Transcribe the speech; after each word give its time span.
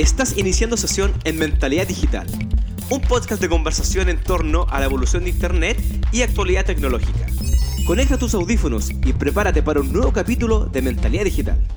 Estás 0.00 0.38
iniciando 0.38 0.78
sesión 0.78 1.12
en 1.24 1.38
Mentalidad 1.38 1.86
Digital, 1.86 2.26
un 2.88 3.02
podcast 3.02 3.38
de 3.42 3.50
conversación 3.50 4.08
en 4.08 4.18
torno 4.18 4.64
a 4.70 4.80
la 4.80 4.86
evolución 4.86 5.24
de 5.24 5.28
Internet 5.28 5.78
y 6.10 6.22
actualidad 6.22 6.64
tecnológica. 6.64 7.26
Conecta 7.86 8.16
tus 8.16 8.32
audífonos 8.32 8.88
y 8.88 9.12
prepárate 9.12 9.62
para 9.62 9.80
un 9.80 9.92
nuevo 9.92 10.10
capítulo 10.10 10.64
de 10.64 10.80
Mentalidad 10.80 11.24
Digital. 11.24 11.68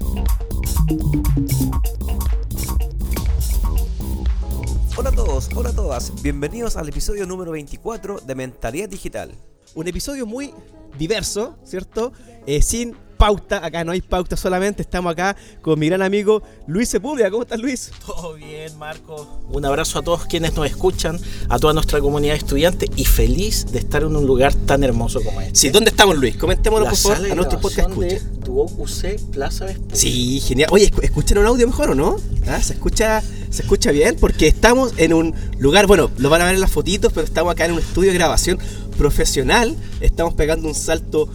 Hola 4.96 5.10
a 5.10 5.14
todos, 5.14 5.50
hola 5.54 5.72
a 5.72 5.76
todas, 5.76 6.24
bienvenidos 6.24 6.78
al 6.78 6.88
episodio 6.88 7.26
número 7.26 7.52
24 7.52 8.22
de 8.22 8.36
Mentalidad 8.36 8.88
Digital. 8.88 9.36
Un 9.76 9.90
episodio 9.90 10.26
muy 10.26 10.54
diverso, 10.98 11.58
¿cierto? 11.66 12.14
Eh, 12.48 12.62
sin 12.62 12.96
pauta, 13.24 13.66
acá 13.66 13.86
no 13.86 13.94
hay 13.94 14.02
pauta 14.02 14.36
solamente, 14.36 14.82
estamos 14.82 15.14
acá 15.14 15.38
con 15.62 15.80
mi 15.80 15.88
gran 15.88 16.02
amigo 16.02 16.44
Luis 16.68 16.90
Sepúlveda. 16.90 17.32
¿Cómo 17.32 17.44
estás 17.44 17.58
Luis? 17.58 17.90
Todo 18.06 18.34
bien, 18.34 18.78
Marco. 18.78 19.40
Un 19.50 19.64
abrazo 19.66 20.00
a 20.00 20.02
todos 20.02 20.26
quienes 20.26 20.54
nos 20.56 20.66
escuchan, 20.66 21.18
a 21.48 21.58
toda 21.58 21.72
nuestra 21.72 22.02
comunidad 22.02 22.34
de 22.34 22.40
estudiantes 22.40 22.90
y 22.98 23.06
feliz 23.06 23.68
de 23.72 23.80
estar 23.80 24.02
en 24.02 24.18
un 24.18 24.28
lugar 24.28 24.54
tan 24.54 24.84
hermoso 24.84 25.22
como 25.24 25.40
este. 25.40 25.56
Sí, 25.56 25.70
¿dónde 25.70 25.92
estamos 25.92 26.18
Luis? 26.18 26.36
Comentémoslo 26.36 26.86
por 26.86 26.98
favor 26.98 27.32
a 27.32 27.36
nuestro 27.36 27.62
podcast 27.62 27.92
de 27.92 28.22
UC 28.46 29.32
Plaza 29.32 29.68
Vespucio. 29.68 29.96
Sí, 29.96 30.42
genial. 30.42 30.68
Oye, 30.74 30.92
¿escuchan 31.02 31.38
un 31.38 31.46
audio 31.46 31.66
mejor 31.66 31.92
o 31.92 31.96
no? 31.96 32.18
¿Ah? 32.46 32.62
¿Se 32.62 32.74
escucha 32.74 33.24
se 33.50 33.62
escucha 33.62 33.92
bien? 33.92 34.18
Porque 34.20 34.48
estamos 34.48 34.96
en 34.98 35.14
un 35.14 35.34
lugar, 35.60 35.88
bueno, 35.88 36.12
lo 36.18 36.30
van 36.30 36.42
a 36.42 36.46
ver 36.46 36.56
en 36.56 36.60
las 36.60 36.72
fotitos, 36.72 37.14
pero 37.14 37.26
estamos 37.26 37.54
acá 37.54 37.64
en 37.64 37.72
un 37.72 37.80
estudio 37.80 38.12
de 38.12 38.18
grabación 38.18 38.60
profesional. 38.98 39.78
Estamos 40.02 40.34
pegando 40.34 40.68
un 40.68 40.76
salto 40.76 41.30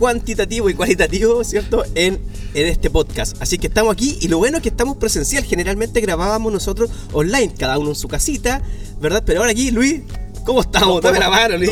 cuantitativo 0.00 0.70
y 0.70 0.74
cualitativo, 0.74 1.44
¿cierto? 1.44 1.84
En, 1.94 2.18
en 2.54 2.66
este 2.66 2.88
podcast. 2.88 3.36
Así 3.40 3.58
que 3.58 3.66
estamos 3.66 3.92
aquí 3.92 4.16
y 4.20 4.28
lo 4.28 4.38
bueno 4.38 4.56
es 4.56 4.62
que 4.62 4.70
estamos 4.70 4.96
presencial. 4.96 5.44
Generalmente 5.44 6.00
grabábamos 6.00 6.52
nosotros 6.52 6.90
online, 7.12 7.52
cada 7.56 7.78
uno 7.78 7.90
en 7.90 7.94
su 7.94 8.08
casita, 8.08 8.62
¿verdad? 9.00 9.22
Pero 9.26 9.40
ahora 9.40 9.52
aquí, 9.52 9.70
Luis, 9.70 10.00
¿Cómo 10.44 10.62
estamos? 10.62 11.02
Dame 11.02 11.18
la 11.18 11.30
mano, 11.30 11.56
Luis. 11.56 11.70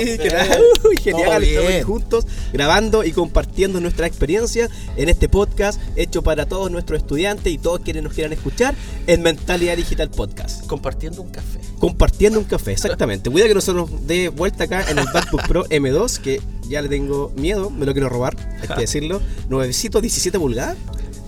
Uy, 0.88 0.96
genial, 0.96 1.42
estamos 1.42 1.84
juntos 1.84 2.26
grabando 2.52 3.04
y 3.04 3.12
compartiendo 3.12 3.80
nuestra 3.80 4.06
experiencia 4.06 4.68
en 4.96 5.08
este 5.08 5.28
podcast 5.28 5.80
hecho 5.96 6.22
para 6.22 6.46
todos 6.46 6.70
nuestros 6.70 7.00
estudiantes 7.00 7.52
y 7.52 7.58
todos 7.58 7.80
quienes 7.80 8.02
nos 8.02 8.12
quieran 8.12 8.32
escuchar 8.32 8.74
en 9.06 9.22
Mentalidad 9.22 9.76
Digital 9.76 10.10
Podcast. 10.10 10.66
Compartiendo 10.66 11.22
un 11.22 11.30
café. 11.30 11.60
Compartiendo 11.78 12.38
un 12.38 12.44
café, 12.44 12.72
exactamente. 12.72 13.30
Cuida 13.30 13.48
que 13.48 13.54
nosotros 13.54 13.90
dé 14.06 14.28
vuelta 14.28 14.64
acá 14.64 14.84
en 14.90 14.98
el 14.98 15.06
MacBook 15.06 15.46
Pro 15.48 15.64
M2, 15.66 16.18
que 16.18 16.40
ya 16.68 16.82
le 16.82 16.88
tengo 16.88 17.32
miedo, 17.36 17.70
me 17.70 17.86
lo 17.86 17.92
quiero 17.92 18.08
robar, 18.08 18.36
hay 18.60 18.68
que 18.68 18.80
decirlo. 18.82 19.20
Nuevecito, 19.48 20.00
17 20.00 20.38
pulgadas. 20.38 20.76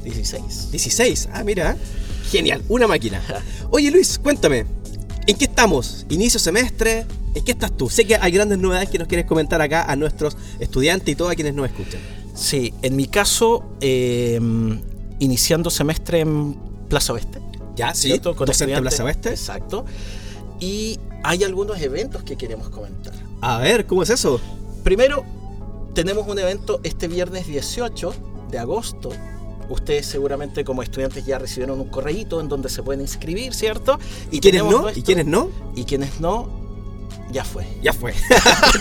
16. 0.05 0.71
16, 0.71 1.29
ah, 1.33 1.45
mira. 1.45 1.77
Genial, 2.31 2.63
una 2.69 2.87
máquina. 2.87 3.21
Oye 3.71 3.91
Luis, 3.91 4.19
cuéntame, 4.19 4.65
¿en 5.27 5.37
qué 5.37 5.47
estamos? 5.47 6.07
¿Inicio 6.11 6.39
semestre? 6.39 7.07
¿En 7.35 7.45
qué 7.45 7.53
estás 7.53 7.77
tú? 7.77 7.89
Sé 7.89 8.07
que 8.07 8.17
hay 8.17 8.33
grandes 8.33 8.59
novedades 8.59 8.91
que 8.91 8.99
nos 8.99 9.07
quieres 9.07 9.27
comentar 9.27 9.61
acá 9.61 9.85
a 9.85 9.97
nuestros 9.97 10.37
estudiantes 10.59 11.09
y 11.13 11.15
todos 11.15 11.35
quienes 11.35 11.55
nos 11.55 11.67
escuchan. 11.67 12.01
Sí, 12.35 12.75
en 12.83 12.97
mi 12.97 13.07
caso, 13.07 13.65
eh, 13.81 14.41
iniciando 15.21 15.71
semestre 15.71 16.21
en 16.21 16.55
Plaza 16.89 17.13
Oeste. 17.13 17.41
Ya, 17.77 17.95
sí, 17.95 18.19
con 18.19 18.35
docente 18.47 18.81
Plaza 18.81 19.05
Oeste. 19.05 19.31
Exacto. 19.31 19.85
Y 20.59 20.99
hay 21.23 21.45
algunos 21.45 21.81
eventos 21.81 22.23
que 22.25 22.37
queremos 22.37 22.69
comentar. 22.69 23.15
A 23.41 23.59
ver, 23.59 23.87
¿cómo 23.87 24.03
es 24.03 24.11
eso? 24.11 24.41
Primero, 24.83 25.25
tenemos 25.95 26.27
un 26.27 26.39
evento 26.39 26.81
este 26.83 27.09
viernes 27.09 27.47
18 27.47 28.15
de 28.51 28.59
agosto. 28.59 29.11
Ustedes 29.69 30.07
seguramente 30.07 30.65
como 30.65 30.83
estudiantes 30.83 31.25
ya 31.25 31.39
recibieron 31.39 31.81
un 31.81 31.89
correíto 31.89 32.41
en 32.41 32.49
donde 32.49 32.69
se 32.69 32.83
pueden 32.83 33.01
inscribir, 33.01 33.55
¿cierto? 33.55 33.99
¿Y, 34.33 34.39
¿Y 34.39 34.41
quiénes 34.41 34.65
no? 34.65 34.91
¿Y 34.91 35.03
quiénes 35.03 35.27
no? 35.27 35.49
Y 35.77 35.85
quienes 35.85 36.21
no, 36.21 36.60
ya 37.33 37.45
fue. 37.45 37.67
Ya 37.83 37.93
fue. 37.93 38.15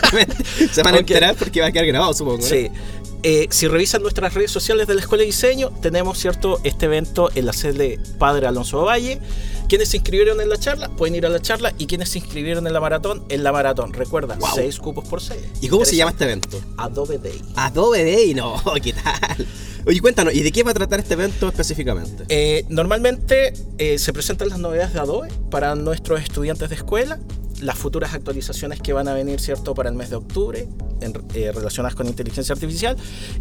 se 0.72 0.84
van 0.84 0.96
a 0.96 1.00
enterar 1.00 1.36
porque 1.36 1.62
va 1.62 1.68
a 1.68 1.72
quedar 1.72 1.86
grabado, 1.86 2.14
supongo. 2.14 2.42
Sí. 2.42 2.70
Eh, 3.22 3.48
si 3.50 3.68
revisan 3.68 4.02
nuestras 4.02 4.34
redes 4.34 4.50
sociales 4.50 4.88
de 4.88 4.96
la 4.96 5.02
Escuela 5.02 5.22
de 5.22 5.26
Diseño, 5.26 5.72
tenemos 5.82 6.18
cierto 6.18 6.60
este 6.64 6.86
evento 6.86 7.30
en 7.36 7.46
la 7.46 7.54
sede 7.54 8.00
Padre 8.18 8.48
Alonso 8.48 8.84
Valle. 8.86 9.20
Quienes 9.68 9.90
se 9.90 9.98
inscribieron 9.98 10.40
en 10.42 10.50
la 10.50 10.58
charla 10.58 10.90
pueden 10.90 11.16
ir 11.16 11.26
a 11.26 11.30
la 11.30 11.42
charla 11.42 11.74
y 11.78 11.86
quienes 11.86 12.10
se 12.10 12.20
inscribieron 12.20 12.66
en 12.66 12.74
la 12.74 12.80
maratón, 12.80 13.24
en 13.30 13.44
la 13.44 13.52
maratón. 13.52 13.94
Recuerda, 13.94 14.38
seis 14.56 14.80
cupos 14.80 15.08
por 15.08 15.22
seis. 15.22 15.42
¿Y 15.62 15.68
cómo 15.68 15.86
se 15.86 15.96
llama 15.96 16.12
este 16.12 16.24
evento? 16.24 16.60
Adobe 16.78 17.18
Day. 17.18 17.42
Adobe 17.56 18.04
Day, 18.04 18.34
no, 18.34 18.56
¿qué 18.82 18.94
tal? 18.94 19.46
Oye, 19.86 20.00
cuéntanos, 20.02 20.34
¿y 20.34 20.42
de 20.42 20.52
qué 20.52 20.64
va 20.64 20.72
a 20.72 20.74
tratar 20.74 21.00
este 21.00 21.14
evento 21.14 21.50
específicamente? 21.50 22.24
Eh, 22.30 22.66
normalmente 22.70 23.54
eh, 23.78 24.00
se 24.00 24.14
presentan 24.14 24.50
las 24.50 24.60
novedades 24.60 24.94
de 24.94 25.00
Adobe 25.00 25.30
para 25.52 25.76
nuestros 25.76 26.22
estudiantes 26.22 26.70
de 26.70 26.76
escuela 26.76 27.20
las 27.62 27.78
futuras 27.78 28.14
actualizaciones 28.14 28.80
que 28.80 28.94
van 28.94 29.08
a 29.08 29.14
venir, 29.14 29.40
¿cierto?, 29.40 29.74
para 29.74 29.90
el 29.90 29.96
mes 29.96 30.10
de 30.10 30.16
octubre, 30.16 30.68
en, 31.02 31.14
eh, 31.34 31.52
relacionadas 31.52 31.96
con 31.96 32.08
inteligencia 32.08 32.54
artificial, 32.54 32.96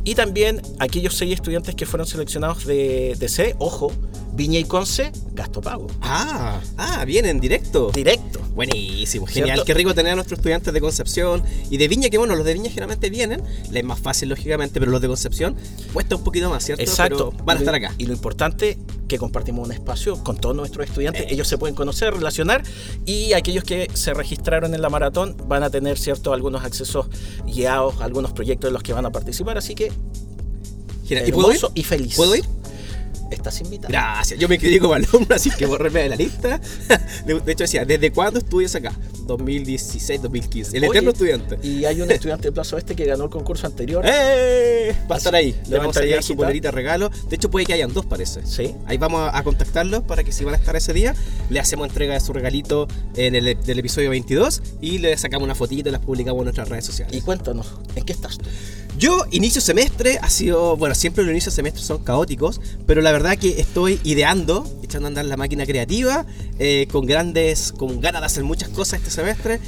y 0.05 0.15
también 0.15 0.61
aquellos 0.79 1.15
seis 1.15 1.35
estudiantes 1.35 1.75
que 1.75 1.87
fueron 1.87 2.07
seleccionados 2.07 2.67
de, 2.67 3.17
de 3.19 3.29
C, 3.29 3.57
ojo, 3.59 3.93
Viña 4.39 4.61
y 4.61 4.65
Conce, 4.65 5.11
gasto 5.33 5.61
pago. 5.61 5.89
Ah, 6.01 6.61
ah, 6.77 7.05
vienen 7.05 7.41
directo. 7.41 7.91
Directo. 7.93 8.39
Buenísimo, 8.55 9.27
genial. 9.27 9.65
Qué 9.67 9.75
rico 9.75 9.97
tener 9.97 10.13
a 10.13 10.15
nuestros 10.15 10.39
estudiantes 10.39 10.73
de 10.73 10.81
Concepción 10.81 11.43
y 11.71 11.77
de 11.77 11.89
Viña, 11.89 12.09
que 12.09 12.19
bueno, 12.19 12.37
los 12.37 12.47
de 12.47 12.55
Viña 12.55 12.71
generalmente 12.71 13.11
vienen, 13.11 13.43
les 13.73 13.81
es 13.81 13.85
más 13.85 13.99
fácil 13.99 14.29
lógicamente, 14.29 14.79
pero 14.79 14.93
los 14.93 15.01
de 15.01 15.09
Concepción 15.09 15.57
cuesta 15.93 16.15
un 16.15 16.23
poquito 16.23 16.49
más, 16.51 16.65
¿cierto? 16.65 16.85
Exacto. 16.85 17.33
van 17.45 17.57
a 17.57 17.61
estar 17.61 17.75
acá. 17.75 17.93
Y 17.99 18.07
lo 18.07 18.13
importante 18.13 18.79
que 19.09 19.19
compartimos 19.19 19.67
un 19.67 19.73
espacio 19.73 20.23
con 20.23 20.37
todos 20.37 20.55
nuestros 20.55 20.87
estudiantes, 20.87 21.23
eh. 21.23 21.29
ellos 21.31 21.49
se 21.49 21.59
pueden 21.59 21.75
conocer, 21.75 22.15
relacionar 22.15 22.63
y 23.07 23.33
aquellos 23.33 23.65
que 23.65 23.91
se 23.95 24.15
registraron 24.15 24.73
en 24.73 24.83
la 24.83 24.89
maratón 24.89 25.37
van 25.49 25.65
a 25.65 25.71
tener 25.71 25.99
cierto 25.99 26.33
algunos 26.33 26.65
accesos 26.65 27.09
guiados, 27.45 27.97
algunos 28.01 28.33
proyectos 28.35 28.69
en 28.69 28.75
los 28.75 28.85
que 28.85 28.93
van 28.93 29.05
a 29.05 29.11
participar, 29.11 29.59
así 29.59 29.75
que 29.75 29.91
¿Y 31.09 31.33
puedo 31.33 31.53
ir? 31.53 31.59
y 31.75 31.83
feliz. 31.83 32.17
¿Puedo 32.17 32.37
ir? 32.37 32.45
Estás 33.49 33.61
invitado. 33.61 33.93
Gracias. 33.93 34.39
Yo 34.39 34.49
me 34.49 34.57
inscribí 34.57 34.79
como 34.79 34.95
alumno, 34.95 35.35
así 35.35 35.51
que 35.51 35.67
borreme 35.67 36.03
de 36.03 36.09
la 36.11 36.17
lista. 36.17 36.61
De 37.27 37.53
hecho, 37.53 37.65
decía, 37.65 37.85
¿desde 37.85 38.11
cuándo 38.13 38.39
estudias 38.39 38.75
acá? 38.75 38.93
2016, 39.27 40.23
2015. 40.23 40.77
El 40.77 40.85
eterno 40.85 41.11
estudiante. 41.11 41.59
Y 41.63 41.85
hay 41.85 42.01
un 42.01 42.11
estudiante 42.11 42.49
de 42.49 42.53
Plazo 42.53 42.79
Este 42.79 42.97
que 42.97 43.05
ganó 43.05 43.25
el 43.25 43.31
concurso 43.31 43.67
anterior. 43.67 44.05
¡Eh! 44.07 44.95
Va 45.11 45.17
a 45.17 45.19
estar 45.19 45.35
ahí. 45.35 45.55
Le 45.69 45.79
vamos 45.79 45.97
a 45.97 46.03
llevar 46.03 46.23
su 46.23 46.35
polerita 46.35 46.71
regalo. 46.71 47.11
De 47.29 47.37
hecho, 47.37 47.51
puede 47.51 47.67
que 47.67 47.75
hayan 47.75 47.93
dos, 47.93 48.07
parece. 48.07 48.47
Sí. 48.47 48.75
Ahí 48.87 48.97
vamos 48.97 49.31
a 49.33 49.43
contactarlos 49.43 50.03
para 50.05 50.25
que 50.25 50.33
si 50.33 50.45
van 50.45 50.55
a 50.55 50.57
estar 50.57 50.75
ese 50.77 50.93
día, 50.93 51.15
le 51.51 51.61
hacemos 51.61 51.89
entrega 51.89 52.15
de 52.15 52.21
su 52.21 52.33
regalito 52.33 52.89
en 53.17 53.35
el 53.35 53.59
del 53.61 53.79
episodio 53.79 54.11
22 54.11 54.63
y 54.81 54.99
le 54.99 55.17
sacamos 55.17 55.45
una 55.45 55.55
fotito 55.55 55.89
y 55.89 55.93
las 55.93 56.01
publicamos 56.01 56.41
en 56.41 56.45
nuestras 56.45 56.69
redes 56.69 56.87
sociales. 56.87 57.15
Y 57.15 57.21
cuéntanos, 57.21 57.75
¿en 57.95 58.05
qué 58.05 58.13
estás 58.13 58.39
tú? 58.39 58.49
Yo, 58.99 59.27
inicio 59.31 59.61
semestre, 59.61 60.19
ha 60.21 60.29
sido, 60.29 60.77
bueno, 60.77 60.93
siempre 60.93 61.23
los 61.23 61.31
inicios 61.31 61.55
de 61.55 61.57
semestre 61.57 61.85
son 61.85 62.03
caóticos, 62.03 62.61
pero 62.85 63.01
la 63.01 63.13
verdad 63.13 63.39
que 63.39 63.61
estoy 63.61 64.01
ideando, 64.03 64.69
echando 64.83 65.07
a 65.07 65.11
andar 65.11 65.25
la 65.25 65.37
máquina 65.37 65.65
creativa, 65.67 66.27
eh, 66.59 66.89
con 66.91 67.07
grandes, 67.07 67.71
con 67.71 68.01
ganas 68.01 68.23
de 68.23 68.27
hacer 68.27 68.43
muchas 68.43 68.71
cosas 68.71 68.99
este 68.99 69.13
semestre, 69.13 69.61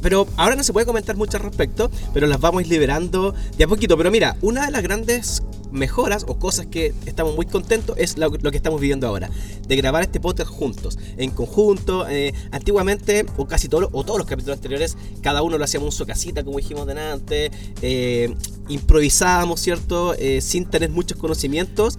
pero 0.00 0.28
ahora 0.36 0.54
no 0.54 0.62
se 0.62 0.72
puede 0.72 0.86
comentar 0.86 1.16
mucho 1.16 1.36
al 1.36 1.42
respecto, 1.42 1.90
pero 2.14 2.28
las 2.28 2.38
vamos 2.40 2.68
liberando 2.68 3.34
de 3.58 3.64
a 3.64 3.66
poquito. 3.66 3.96
Pero 3.96 4.12
mira, 4.12 4.36
una 4.40 4.66
de 4.66 4.70
las 4.70 4.84
grandes 4.84 5.42
mejoras 5.72 6.24
o 6.28 6.38
cosas 6.38 6.66
que 6.66 6.94
estamos 7.06 7.34
muy 7.34 7.46
contentos 7.46 7.96
es 7.98 8.16
lo, 8.16 8.30
que 8.30 8.56
estamos 8.56 8.80
viviendo 8.80 9.08
ahora, 9.08 9.30
de 9.66 9.76
grabar 9.76 10.04
este 10.04 10.20
podcast 10.20 10.50
juntos, 10.50 10.96
en 11.16 11.32
conjunto. 11.32 12.06
Eh, 12.08 12.32
antiguamente, 12.52 13.26
o 13.36 13.48
casi 13.48 13.68
todos, 13.68 13.88
o 13.90 14.04
todos 14.04 14.18
los 14.18 14.28
capítulos 14.28 14.58
anteriores, 14.58 14.96
cada 15.22 15.42
uno 15.42 15.58
lo 15.58 15.64
hacíamos 15.64 15.92
en 15.92 15.98
su 15.98 16.06
casita, 16.06 16.44
como 16.44 16.58
dijimos 16.58 16.86
delante, 16.86 17.50
eh, 17.82 18.32
improvisábamos, 18.68 19.60
¿cierto? 19.60 20.14
Eh, 20.14 20.40
sin 20.40 20.66
tener 20.66 20.90
muchos 20.90 21.18
conocimientos 21.18 21.98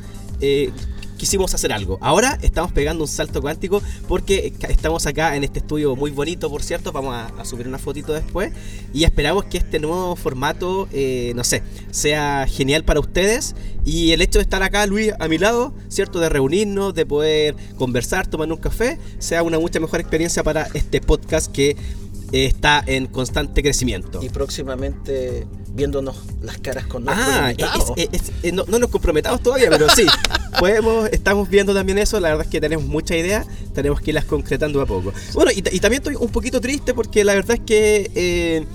quisimos 1.18 1.54
hacer 1.54 1.74
algo. 1.74 1.98
Ahora 2.02 2.38
estamos 2.42 2.72
pegando 2.72 3.04
un 3.04 3.08
salto 3.08 3.42
cuántico 3.42 3.82
porque 4.08 4.54
estamos 4.70 5.06
acá 5.06 5.36
en 5.36 5.44
este 5.44 5.60
estudio 5.60 5.96
muy 5.96 6.12
bonito, 6.12 6.50
por 6.50 6.64
cierto. 6.64 6.92
Vamos 6.92 7.16
a, 7.16 7.46
subir 7.46 7.68
una 7.68 7.80
fotito 7.80 8.14
después. 8.14 8.54
Y 8.94 9.04
esperamos 9.04 9.46
que 9.46 9.58
este 9.58 9.80
nuevo 9.80 10.16
formato, 10.16 10.88
eh, 10.94 11.34
no 11.36 11.44
sé, 11.44 11.64
sea 11.92 12.48
genial 12.48 12.86
para 12.86 13.00
ustedes. 13.00 13.56
Y 13.84 14.12
el 14.12 14.22
hecho 14.22 14.40
de 14.40 14.44
estar 14.44 14.64
acá, 14.64 14.86
Luis, 14.86 15.12
a 15.20 15.28
mi 15.28 15.38
lado, 15.38 15.74
¿cierto? 15.90 16.20
De 16.20 16.30
reunirnos, 16.30 16.94
de 16.94 17.06
poder 17.06 17.56
conversar, 17.78 18.28
tomar 18.28 18.52
un 18.52 18.58
café, 18.58 19.00
sea 19.20 19.44
una 19.44 19.60
mucha 19.60 19.80
mejor 19.80 20.00
experiencia 20.00 20.44
para 20.44 20.68
este 20.74 21.02
podcast 21.02 21.52
que 21.52 21.72
eh, 22.32 22.46
está 22.46 22.84
en 22.86 23.08
constante 23.08 23.64
crecimiento. 23.64 24.22
Y 24.22 24.30
próximamente 24.30 25.48
viéndonos 25.78 26.18
las 26.42 26.58
caras 26.58 26.86
con 26.88 27.06
nuestros 27.06 27.28
ah, 27.30 27.54
eh, 27.96 28.52
no, 28.52 28.66
nos 28.66 28.90
comprometamos 28.90 29.42
todavía, 29.42 29.70
pero 29.70 29.88
sí, 29.90 30.06
podemos, 30.60 31.08
estamos 31.12 31.48
viendo 31.50 31.74
también 31.74 32.00
eso. 32.00 32.20
La 32.20 32.30
verdad 32.30 32.46
es 32.46 32.52
que 32.52 32.60
tenemos 32.60 32.86
muchas 32.86 33.18
ideas, 33.18 33.48
tenemos 33.74 34.02
que 34.02 34.12
irlas 34.12 34.26
concretando 34.26 34.82
a 34.82 34.86
poco. 34.86 35.14
Bueno, 35.34 35.52
y, 35.56 35.62
también 35.62 36.02
estoy 36.02 36.16
un 36.16 36.30
poquito 36.30 36.60
triste 36.60 36.94
porque 36.94 37.24
la 37.24 37.36
verdad 37.36 37.58
es 37.58 37.62
que 37.62 38.12
eh, 38.16 38.66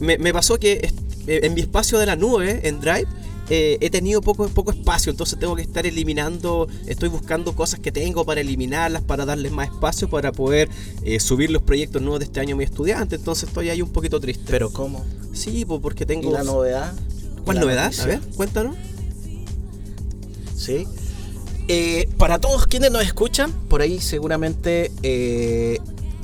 me, 0.00 0.32
pasó 0.32 0.58
que 0.58 0.90
en 1.26 1.52
mi 1.52 1.60
espacio 1.60 1.98
de 1.98 2.06
la 2.06 2.16
nube, 2.16 2.60
en 2.62 2.80
Drive, 2.80 3.08
eh, 3.48 3.78
he 3.80 3.90
tenido 3.90 4.22
poco, 4.22 4.48
poco 4.48 4.72
espacio, 4.72 5.10
entonces 5.10 5.38
tengo 5.38 5.54
que 5.54 5.62
estar 5.62 5.86
eliminando, 5.86 6.66
estoy 6.86 7.08
buscando 7.08 7.54
cosas 7.54 7.78
que 7.78 7.92
tengo 7.92 8.24
para 8.24 8.40
eliminarlas, 8.40 9.02
para 9.02 9.24
darles 9.24 9.52
más 9.52 9.68
espacio, 9.68 10.08
para 10.08 10.32
poder 10.32 10.68
eh, 11.04 11.20
subir 11.20 11.50
los 11.50 11.62
proyectos 11.62 12.02
nuevos 12.02 12.18
de 12.18 12.24
este 12.24 12.40
año 12.40 12.56
a 12.56 12.58
mi 12.58 12.64
estudiante, 12.64 13.14
entonces 13.14 13.48
estoy 13.48 13.70
ahí 13.70 13.82
un 13.82 13.90
poquito 13.90 14.18
triste. 14.18 14.44
¿Pero 14.48 14.72
cómo? 14.72 15.04
Sí, 15.36 15.64
pues 15.64 15.80
porque 15.80 16.04
tengo... 16.06 16.30
¿Y 16.30 16.32
la 16.32 16.42
novedad? 16.44 16.92
¿Cuál 17.44 17.56
¿La 17.58 17.62
novedad? 17.62 17.84
noticia? 17.84 18.04
A 18.04 18.06
ver, 18.06 18.20
cuéntanos. 18.36 18.76
Sí. 20.56 20.86
Eh, 21.68 22.08
para 22.16 22.38
todos 22.40 22.66
quienes 22.66 22.90
nos 22.90 23.02
escuchan, 23.02 23.52
por 23.68 23.82
ahí 23.82 24.00
seguramente 24.00 24.90
eh, 25.02 25.78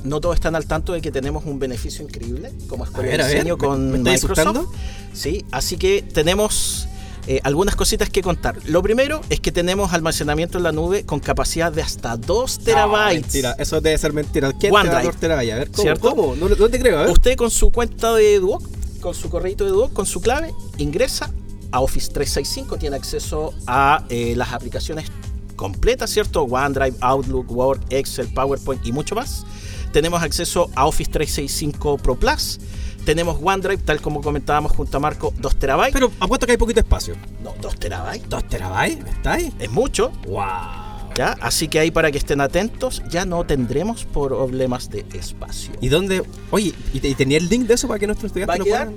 no 0.05 0.21
todos 0.21 0.37
están 0.37 0.55
al 0.55 0.67
tanto 0.67 0.93
de 0.93 1.01
que 1.01 1.11
tenemos 1.11 1.45
un 1.47 1.59
beneficio 1.59 2.05
increíble 2.05 2.53
como 2.69 2.85
escuela 2.85 3.09
ver, 3.11 3.19
de 3.19 3.25
ver, 3.27 3.33
diseño 3.35 3.57
¿me- 3.57 3.67
con 3.67 3.91
me 3.91 3.99
estáis 3.99 4.23
Microsoft. 4.29 4.69
Sí, 5.13 5.45
así 5.51 5.77
que 5.77 6.03
tenemos 6.03 6.87
eh, 7.27 7.41
algunas 7.45 7.77
cositas 7.77 8.09
que 8.09 8.23
contar. 8.23 8.57
Lo 8.67 8.83
primero 8.83 9.21
es 9.31 9.41
que 9.41 9.53
tenemos 9.53 9.93
almacenamiento 9.93 10.59
en 10.59 10.65
la 10.65 10.73
nube 10.73 11.05
con 11.05 11.21
capacidad 11.21 11.73
de 11.73 11.83
hasta 11.83 12.17
2 12.17 12.59
No, 12.59 12.65
terabytes. 12.65 13.21
mentira, 13.23 13.57
eso 13.59 13.81
debe 13.81 13.99
ser 13.99 14.13
mentira. 14.13 14.49
¿Quién 14.53 14.61
te 14.61 14.71
va 14.71 14.79
a 14.81 14.83
OneDrive. 14.83 15.05
dar 15.05 15.15
terabytes? 15.17 15.53
A 15.55 15.59
ver, 15.85 15.99
¿cómo? 16.01 16.17
¿Cómo? 16.17 16.37
No, 16.37 16.49
no 16.49 16.69
te 16.69 16.79
creo, 16.81 16.99
a 16.99 17.03
ver. 17.03 17.11
Usted 17.11 17.37
con 17.37 17.51
su 17.51 17.71
cuenta 17.71 18.15
de 18.15 18.39
Duoc, 18.41 18.63
con 19.03 19.15
su 19.15 19.29
correito 19.29 19.65
de 19.65 19.73
Duoc, 19.73 19.93
con 19.93 20.07
su 20.07 20.23
clave, 20.23 20.55
ingresa 20.79 21.31
a 21.73 21.81
Office 21.81 22.11
365, 22.13 22.79
tiene 22.79 22.97
acceso 22.97 23.53
a 23.67 24.05
eh, 24.09 24.35
las 24.37 24.53
aplicaciones 24.53 25.11
completas, 25.57 26.11
¿cierto? 26.11 26.43
OneDrive, 26.45 26.97
Outlook, 27.01 27.51
Word, 27.51 27.81
Excel, 27.91 28.29
PowerPoint 28.33 28.87
y 28.87 28.93
mucho 28.93 29.15
más. 29.15 29.45
Tenemos 29.93 30.23
acceso 30.23 30.71
a 30.75 30.87
Office 30.87 31.11
365 31.11 31.99
Pro 31.99 32.15
Plus. 32.15 32.59
Tenemos 33.05 33.39
OneDrive, 33.43 33.83
tal 33.83 34.01
como 34.01 34.23
comentábamos 34.23 34.73
junto 34.73 34.97
a 34.97 35.01
Marco, 35.01 35.35
2 35.39 35.57
terabytes. 35.57 35.93
Pero 35.93 36.11
apuesto 36.21 36.47
que 36.47 36.53
hay 36.53 36.59
poquito 36.59 36.81
espacio. 36.81 37.15
no, 37.43 37.55
2 37.61 37.77
terabytes. 37.77 38.29
¿Dos 38.29 38.49
terabytes? 38.49 39.05
¿Estáis? 39.07 39.53
Es 39.59 39.71
mucho, 39.71 40.13
¡Wow! 40.27 40.82
¿Ya? 41.17 41.37
Así 41.41 41.69
que 41.69 41.79
ahí 41.79 41.91
para 41.91 42.11
que 42.11 42.19
estén 42.19 42.41
atentos, 42.41 43.03
ya 43.09 43.25
no 43.25 43.45
tendremos 43.45 44.05
problemas 44.05 44.91
de 44.91 45.05
espacio. 45.15 45.73
¿Y 45.81 45.89
dónde? 45.89 46.23
Oye, 46.51 46.73
¿y, 46.93 47.01
te- 47.01 47.09
y 47.09 47.15
tenía 47.15 47.39
el 47.39 47.49
link 47.49 47.67
de 47.67 47.75
eso 47.75 47.89
para 47.89 47.99
que 47.99 48.07
nuestros 48.07 48.29
estudiantes 48.31 48.59
lo 48.59 48.65
puedan? 48.65 48.95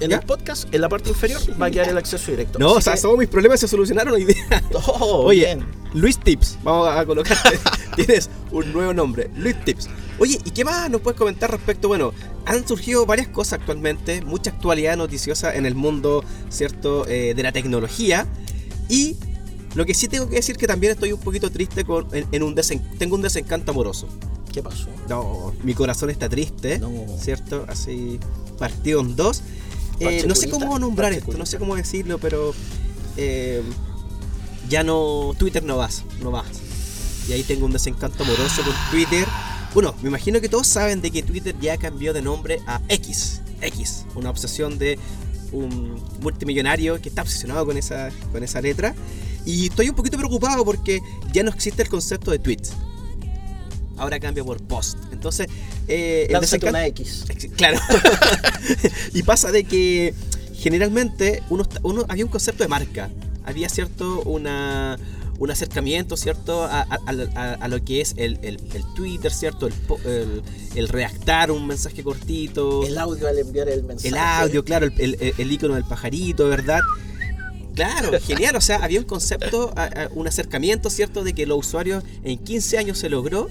en 0.00 0.08
¿Ya? 0.08 0.16
el 0.16 0.22
podcast, 0.22 0.72
en 0.74 0.80
la 0.80 0.88
parte 0.88 1.10
inferior, 1.10 1.38
va 1.60 1.66
a 1.66 1.70
quedar 1.70 1.90
el 1.90 1.98
acceso 1.98 2.30
directo. 2.30 2.58
No, 2.58 2.68
Así 2.70 2.78
o 2.78 2.80
sea, 2.80 2.94
que- 2.94 3.00
todos 3.02 3.18
mis 3.18 3.28
problemas 3.28 3.60
se 3.60 3.68
solucionaron 3.68 4.14
hoy 4.14 4.24
día. 4.24 4.36
Oh, 4.72 5.24
Oye, 5.26 5.44
bien. 5.44 5.66
Luis 5.92 6.18
Tips, 6.18 6.56
vamos 6.62 6.88
a 6.88 7.04
colocarte. 7.04 7.58
Tienes 7.96 8.30
un 8.50 8.72
nuevo 8.72 8.94
nombre, 8.94 9.28
Luis 9.36 9.62
Tips. 9.64 9.88
Oye, 10.18 10.38
¿y 10.44 10.50
qué 10.52 10.64
más 10.64 10.88
nos 10.88 11.02
puedes 11.02 11.18
comentar 11.18 11.50
respecto? 11.50 11.88
Bueno, 11.88 12.12
han 12.46 12.66
surgido 12.66 13.04
varias 13.04 13.28
cosas 13.28 13.54
actualmente, 13.60 14.22
mucha 14.22 14.50
actualidad 14.50 14.96
noticiosa 14.96 15.54
en 15.54 15.66
el 15.66 15.74
mundo, 15.74 16.24
¿cierto?, 16.48 17.06
eh, 17.06 17.34
de 17.34 17.42
la 17.42 17.52
tecnología. 17.52 18.26
Y 18.88 19.16
lo 19.74 19.86
que 19.86 19.94
sí 19.94 20.08
tengo 20.08 20.28
que 20.28 20.36
decir 20.36 20.56
que 20.56 20.66
también 20.66 20.92
estoy 20.92 21.12
un 21.12 21.20
poquito 21.20 21.50
triste 21.50 21.84
con, 21.84 22.06
en, 22.14 22.26
en 22.32 22.42
un 22.42 22.54
desen- 22.56 22.82
tengo 22.98 23.14
un 23.16 23.22
desencanto 23.22 23.70
amoroso. 23.72 24.08
¿Qué 24.52 24.62
pasó? 24.62 24.88
No, 25.08 25.54
mi 25.62 25.74
corazón 25.74 26.10
está 26.10 26.28
triste, 26.28 26.78
No. 26.80 26.90
¿cierto? 27.20 27.64
Así 27.68 28.18
partido 28.58 29.00
en 29.00 29.14
dos. 29.16 29.42
Eh, 30.00 30.24
no 30.26 30.34
sé 30.34 30.48
cómo 30.50 30.78
nombrar 30.78 31.12
esto, 31.12 31.36
no 31.36 31.44
sé 31.46 31.58
cómo 31.58 31.76
decirlo, 31.76 32.18
pero 32.18 32.52
eh, 33.16 33.62
ya 34.68 34.82
no, 34.82 35.34
Twitter 35.38 35.62
no 35.62 35.76
vas, 35.76 36.04
no 36.22 36.30
vas. 36.30 36.46
Y 37.28 37.32
ahí 37.32 37.42
tengo 37.44 37.66
un 37.66 37.72
desencanto 37.72 38.24
amoroso 38.24 38.62
con 38.62 38.72
Twitter. 38.90 39.26
Bueno, 39.74 39.94
me 40.02 40.08
imagino 40.08 40.40
que 40.40 40.48
todos 40.48 40.66
saben 40.66 41.00
de 41.00 41.10
que 41.12 41.22
Twitter 41.22 41.54
ya 41.60 41.76
cambió 41.76 42.12
de 42.12 42.22
nombre 42.22 42.60
a 42.66 42.80
X. 42.88 43.40
X, 43.60 44.04
una 44.16 44.30
obsesión 44.30 44.78
de 44.78 44.98
un 45.52 46.02
multimillonario 46.22 47.00
que 47.00 47.08
está 47.08 47.22
obsesionado 47.22 47.66
con 47.66 47.76
esa, 47.76 48.10
con 48.32 48.42
esa 48.42 48.60
letra. 48.60 48.94
Y 49.46 49.66
estoy 49.68 49.88
un 49.88 49.94
poquito 49.94 50.16
preocupado 50.16 50.64
porque 50.64 51.00
ya 51.32 51.42
no 51.42 51.50
existe 51.50 51.82
el 51.82 51.88
concepto 51.88 52.30
de 52.30 52.38
tweets. 52.38 52.72
Ahora 53.96 54.18
cambia 54.18 54.42
por 54.44 54.62
post. 54.62 54.96
Entonces, 55.12 55.46
eh, 55.88 56.26
el 56.30 56.36
una 56.68 56.86
X. 56.86 57.24
Claro. 57.56 57.78
y 59.14 59.22
pasa 59.22 59.50
de 59.52 59.64
que 59.64 60.14
generalmente 60.54 61.42
uno, 61.50 61.66
uno 61.82 62.04
había 62.08 62.24
un 62.24 62.30
concepto 62.30 62.62
de 62.64 62.68
marca. 62.68 63.10
Había 63.44 63.68
cierto 63.68 64.22
una 64.22 64.98
un 65.38 65.50
acercamiento, 65.50 66.18
¿cierto? 66.18 66.64
A, 66.64 66.82
a- 66.82 66.98
a- 67.06 67.54
a 67.54 67.68
lo 67.68 67.82
que 67.82 68.02
es 68.02 68.12
el, 68.18 68.38
el- 68.42 68.60
el 68.74 68.84
Twitter, 68.94 69.32
¿cierto? 69.32 69.68
El, 69.68 70.42
el- 70.74 70.88
redactar 70.88 71.50
un 71.50 71.66
mensaje 71.66 72.02
cortito. 72.02 72.86
El 72.86 72.98
audio 72.98 73.26
al 73.26 73.38
enviar 73.38 73.70
el 73.70 73.82
mensaje. 73.82 74.08
El 74.08 74.16
audio, 74.18 74.62
claro, 74.66 74.86
el, 74.98 75.34
el 75.38 75.52
icono 75.52 75.74
del 75.76 75.84
pajarito, 75.84 76.46
¿verdad? 76.46 76.80
Claro, 77.74 78.10
genial, 78.26 78.56
o 78.56 78.60
sea, 78.60 78.76
había 78.84 79.00
un 79.00 79.06
concepto, 79.06 79.72
a- 79.76 79.84
a- 79.84 80.08
un 80.14 80.26
acercamiento, 80.26 80.90
¿cierto? 80.90 81.24
De 81.24 81.32
que 81.34 81.46
los 81.46 81.58
usuarios 81.58 82.04
en 82.22 82.38
15 82.38 82.78
años 82.78 82.98
se 82.98 83.08
logró 83.08 83.48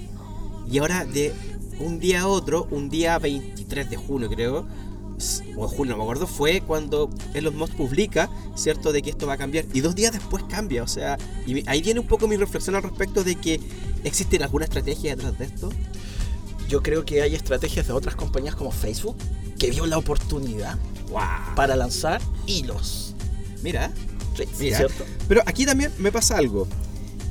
y 0.71 0.77
ahora 0.79 1.05
de 1.05 1.33
un 1.79 1.99
día 1.99 2.21
a 2.21 2.27
otro, 2.27 2.67
un 2.71 2.89
día 2.89 3.17
23 3.19 3.89
de 3.89 3.95
junio 3.97 4.29
creo, 4.29 4.67
o 5.57 5.67
julio, 5.67 5.91
no 5.93 5.97
me 5.97 6.03
acuerdo, 6.03 6.27
fue 6.27 6.61
cuando 6.61 7.09
Elon 7.33 7.55
Musk 7.57 7.73
publica, 7.75 8.29
¿cierto? 8.55 8.91
De 8.93 9.01
que 9.01 9.09
esto 9.09 9.27
va 9.27 9.33
a 9.33 9.37
cambiar 9.37 9.65
y 9.73 9.81
dos 9.81 9.93
días 9.95 10.13
después 10.13 10.43
cambia, 10.49 10.83
o 10.83 10.87
sea, 10.87 11.17
y 11.45 11.67
ahí 11.69 11.81
viene 11.81 11.99
un 11.99 12.07
poco 12.07 12.27
mi 12.27 12.37
reflexión 12.37 12.75
al 12.75 12.83
respecto 12.83 13.23
de 13.23 13.35
que 13.35 13.59
existen 14.03 14.43
alguna 14.43 14.65
estrategia 14.65 15.15
detrás 15.15 15.37
de 15.37 15.45
esto. 15.45 15.69
Yo 16.69 16.81
creo 16.83 17.03
que 17.03 17.21
hay 17.21 17.35
estrategias 17.35 17.87
de 17.87 17.93
otras 17.93 18.15
compañías 18.15 18.55
como 18.55 18.71
Facebook 18.71 19.17
que 19.57 19.71
vio 19.71 19.85
la 19.87 19.97
oportunidad 19.97 20.77
¡Wow! 21.09 21.55
para 21.55 21.75
lanzar 21.75 22.21
hilos. 22.45 23.15
Mira, 23.61 23.91
Pero 25.27 25.41
aquí 25.45 25.65
también 25.65 25.91
me 25.97 26.11
pasa 26.11 26.37
algo. 26.37 26.67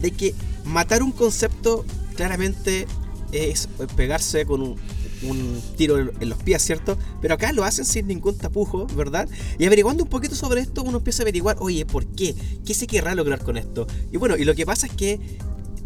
De 0.01 0.11
que 0.11 0.35
matar 0.65 1.03
un 1.03 1.13
concepto 1.13 1.85
claramente 2.17 2.87
es 3.33 3.69
pegarse 3.97 4.47
con 4.47 4.63
un, 4.63 4.77
un 5.23 5.63
tiro 5.77 5.99
en 5.99 6.11
en 6.21 6.29
los 6.29 6.39
pies, 6.43 6.63
¿cierto? 6.63 6.99
Pero 7.21 7.35
acá 7.35 7.53
lo 7.53 7.65
hacen 7.65 7.85
sin 7.85 8.07
ningún 8.07 8.37
tapujo, 8.37 8.87
¿verdad? 8.95 9.29
Y 9.59 9.67
averiguando 9.67 10.05
un 10.05 10.11
poquito 10.11 10.35
sobre 10.35 10.61
esto, 10.61 10.83
uno 10.83 10.99
empieza 10.99 11.23
a 11.23 11.25
averiguar, 11.25 11.57
oye, 11.61 11.85
¿por 11.87 12.07
qué? 12.07 12.35
¿Qué 12.65 12.75
se 12.75 12.87
querrá 12.87 13.15
lograr 13.15 13.43
con 13.43 13.57
esto? 13.57 13.87
Y 14.13 14.17
bueno, 14.17 14.37
y 14.37 14.45
lo 14.45 14.55
que 14.55 14.67
pasa 14.67 14.87
es 14.87 14.93
que 14.93 15.21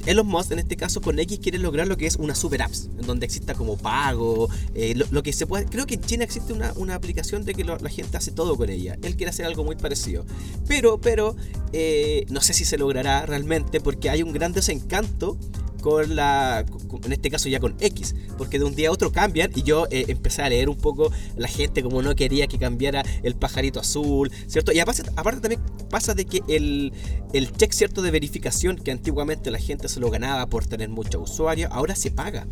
Elon 0.07 0.27
Musk, 0.27 0.53
en 0.53 0.59
este 0.59 0.77
caso 0.77 1.01
con 1.01 1.19
X, 1.19 1.39
quiere 1.41 1.59
lograr 1.59 1.87
lo 1.87 1.97
que 1.97 2.07
es 2.07 2.17
una 2.17 2.35
super 2.35 2.63
apps, 2.63 2.89
en 2.99 3.07
donde 3.07 3.27
exista 3.27 3.55
como 3.55 3.77
pago, 3.77 4.49
eh, 4.75 4.95
lo, 4.95 5.23
que 5.23 5.33
se 5.33 5.47
puede. 5.47 5.67
Creo 5.67 5.87
que 5.87 5.95
en 5.95 6.01
China 6.01 6.25
existe 6.25 6.53
una, 6.53 6.95
aplicación 6.95 7.45
de 7.45 7.55
que 7.55 7.65
la 7.65 7.79
gente 7.89 8.17
hace 8.17 8.33
todo 8.33 8.57
con 8.57 8.69
ella. 8.69 8.97
Él 9.03 9.17
quiere 9.17 9.31
hacer 9.31 9.47
algo 9.47 9.65
muy 9.65 9.77
parecido. 9.77 10.25
Pero, 10.67 11.01
pero, 11.01 11.37
eh, 11.73 12.27
no 12.29 12.41
sé 12.41 12.53
si 12.53 12.65
se 12.65 12.79
logrará 12.79 13.27
realmente, 13.27 13.81
porque 13.81 14.11
hay 14.11 14.23
un 14.23 14.33
gran 14.33 14.53
desencanto 14.53 15.39
con 15.83 16.17
la, 16.17 16.65
en 17.05 17.13
este 17.13 17.29
caso 17.29 17.51
ya 17.51 17.61
con 17.61 17.77
X, 17.81 18.15
porque 18.39 18.59
de 18.59 18.65
un 18.65 18.75
día 18.75 18.89
a 18.89 18.93
otro 18.93 19.13
cambian 19.13 19.51
y 19.55 19.63
yo 19.65 19.87
eh, 19.91 20.07
empecé 20.09 20.41
a 20.41 20.49
leer 20.49 20.71
un 20.71 20.79
poco 20.79 21.13
la 21.37 21.49
gente 21.49 21.83
como 21.83 22.01
no 22.01 22.15
quería 22.15 22.47
que 22.47 22.59
cambiara 22.59 23.03
el 23.23 23.35
pajarito 23.35 23.81
azul, 23.81 24.33
¿cierto? 24.47 24.73
Y 24.73 24.79
aparte, 24.79 25.03
aparte 25.17 25.41
también 25.41 25.61
pasa 25.91 26.15
de 26.15 26.25
que 26.25 26.41
el, 26.49 26.93
el 27.35 27.53
check 27.53 27.73
cierto 27.73 28.01
de 28.01 28.11
verificación 28.11 28.77
que 28.77 28.93
antiguamente 28.93 29.51
la 29.51 29.59
gente 29.59 29.89
se 29.89 30.01
lo 30.01 30.11
ganaba 30.11 30.47
por 30.47 30.65
tener 30.65 30.89
muchos 30.89 31.31
usuarios, 31.31 31.71
ahora 31.73 31.97
se 31.97 32.11
paga. 32.11 32.47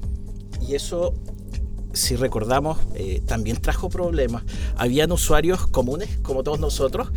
Y 0.61 0.75
eso, 0.75 1.15
si 1.93 2.17
recordamos, 2.17 2.79
eh, 2.95 3.23
también 3.27 3.57
trajo 3.57 3.89
problemas. 3.89 4.43
Habían 4.77 5.13
usuarios 5.13 5.67
comunes, 5.67 6.09
como 6.23 6.43
todos 6.43 6.61
nosotros, 6.61 7.09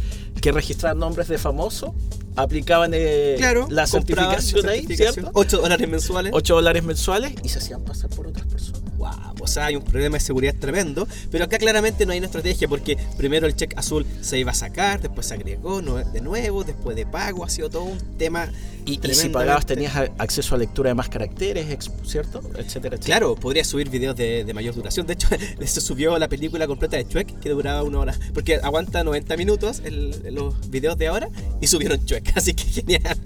que 0.42 0.52
registraban 0.52 1.00
nombres 1.00 1.28
de 1.28 1.38
famosos, 1.38 1.92
aplicaban 2.36 2.92
eh, 2.94 3.36
Claro, 3.38 3.68
la 3.70 3.88
certificación 3.88 4.68
ahí, 4.68 4.80
certificación, 4.80 5.14
¿cierto? 5.14 5.32
8 5.34 5.62
dólares 5.62 5.90
mensuales. 5.90 6.32
8 6.36 6.56
dólares 6.56 6.84
mensuales 6.84 7.34
y 7.44 7.50
se 7.50 7.60
hacían 7.60 7.84
pasar 7.84 8.10
por 8.10 8.28
otras 8.28 8.48
personas. 8.48 8.83
Wow, 9.04 9.36
o 9.42 9.48
sea, 9.48 9.66
hay 9.66 9.76
un 9.76 9.84
problema 9.84 10.16
de 10.16 10.22
seguridad 10.24 10.56
tremendo, 10.58 11.06
pero 11.30 11.44
acá 11.44 11.58
claramente 11.58 12.06
no 12.06 12.14
hay 12.14 12.20
una 12.20 12.28
estrategia 12.28 12.70
porque 12.70 12.98
primero 13.18 13.46
el 13.48 13.54
check 13.56 13.78
azul 13.78 14.06
se 14.22 14.40
iba 14.40 14.52
a 14.52 14.56
sacar, 14.56 15.02
después 15.02 15.28
se 15.28 15.34
agregó 15.34 15.82
no- 15.82 15.98
de 15.98 16.22
nuevo, 16.22 16.64
después 16.64 16.96
de 16.96 17.06
pago, 17.06 17.44
ha 17.44 17.50
sido 17.50 17.70
todo 17.70 17.84
un 17.84 17.98
tema. 18.18 18.50
Y, 18.86 19.00
y 19.06 19.14
si 19.14 19.28
pagabas 19.30 19.66
tenías 19.66 19.94
acceso 20.18 20.56
a 20.56 20.58
lectura 20.58 20.90
de 20.90 20.94
más 20.94 21.10
caracteres, 21.10 21.66
¿cierto? 22.06 22.40
Etcétera, 22.40 22.62
etcétera. 22.66 22.98
Claro, 22.98 23.36
podría 23.36 23.64
subir 23.66 23.90
videos 23.90 24.16
de, 24.16 24.44
de 24.46 24.54
mayor 24.54 24.74
duración. 24.76 25.06
De 25.06 25.14
hecho, 25.14 25.28
se 25.66 25.82
subió 25.82 26.18
la 26.18 26.30
película 26.30 26.66
completa 26.68 26.96
de 26.98 27.06
Chuek 27.08 27.40
que 27.42 27.50
duraba 27.50 27.84
una 27.84 28.00
hora. 28.00 28.18
Porque 28.34 28.56
aguanta 28.56 29.04
90 29.04 29.36
minutos 29.38 29.82
el- 29.84 30.34
los 30.34 30.70
videos 30.70 30.98
de 30.98 31.08
ahora 31.08 31.28
y 31.60 31.68
subieron 31.68 32.06
Chuek. 32.06 32.32
Así 32.38 32.54
que 32.54 32.64
genial. 32.64 33.18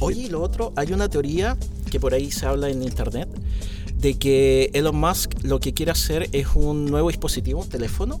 Oye, 0.00 0.22
y 0.22 0.28
lo 0.28 0.42
otro, 0.42 0.72
hay 0.76 0.92
una 0.92 1.08
teoría 1.08 1.56
que 1.90 2.00
por 2.00 2.12
ahí 2.14 2.30
se 2.30 2.46
habla 2.46 2.68
en 2.70 2.82
internet 2.82 3.28
de 4.02 4.18
que 4.18 4.70
Elon 4.74 4.96
Musk 4.96 5.32
lo 5.44 5.58
que 5.60 5.72
quiere 5.72 5.92
hacer 5.92 6.28
es 6.32 6.48
un 6.54 6.84
nuevo 6.86 7.08
dispositivo, 7.08 7.60
un 7.62 7.68
teléfono, 7.68 8.20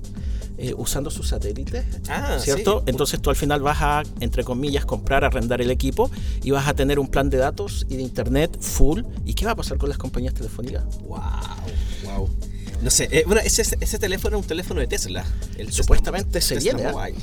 eh, 0.58 0.74
usando 0.76 1.10
sus 1.10 1.28
satélites, 1.28 1.84
Ah, 2.08 2.38
¿cierto? 2.40 2.78
sí. 2.80 2.84
Entonces 2.90 3.20
tú 3.20 3.30
al 3.30 3.36
final 3.36 3.60
vas 3.62 3.78
a, 3.80 4.02
entre 4.20 4.44
comillas, 4.44 4.84
comprar, 4.86 5.24
arrendar 5.24 5.60
el 5.60 5.70
equipo 5.70 6.10
y 6.42 6.52
vas 6.52 6.68
a 6.68 6.74
tener 6.74 6.98
un 7.00 7.08
plan 7.08 7.28
de 7.30 7.36
datos 7.38 7.84
y 7.90 7.96
de 7.96 8.02
internet 8.02 8.56
full. 8.60 9.00
¿Y 9.24 9.34
qué 9.34 9.44
va 9.44 9.52
a 9.52 9.56
pasar 9.56 9.76
con 9.76 9.88
las 9.88 9.98
compañías 9.98 10.34
telefónicas? 10.34 10.84
Wow, 11.00 11.20
wow. 12.04 12.28
No 12.80 12.90
sé, 12.90 13.08
eh, 13.10 13.24
bueno, 13.26 13.40
ese, 13.44 13.62
ese 13.80 13.98
teléfono 13.98 14.36
es 14.36 14.42
un 14.42 14.48
teléfono 14.48 14.80
de 14.80 14.86
Tesla. 14.86 15.24
El 15.56 15.66
Tesla- 15.66 15.72
Supuestamente 15.82 16.40
se 16.40 16.54
Tesla 16.56 16.74
viene. 16.74 16.92
Mobile. 16.92 17.16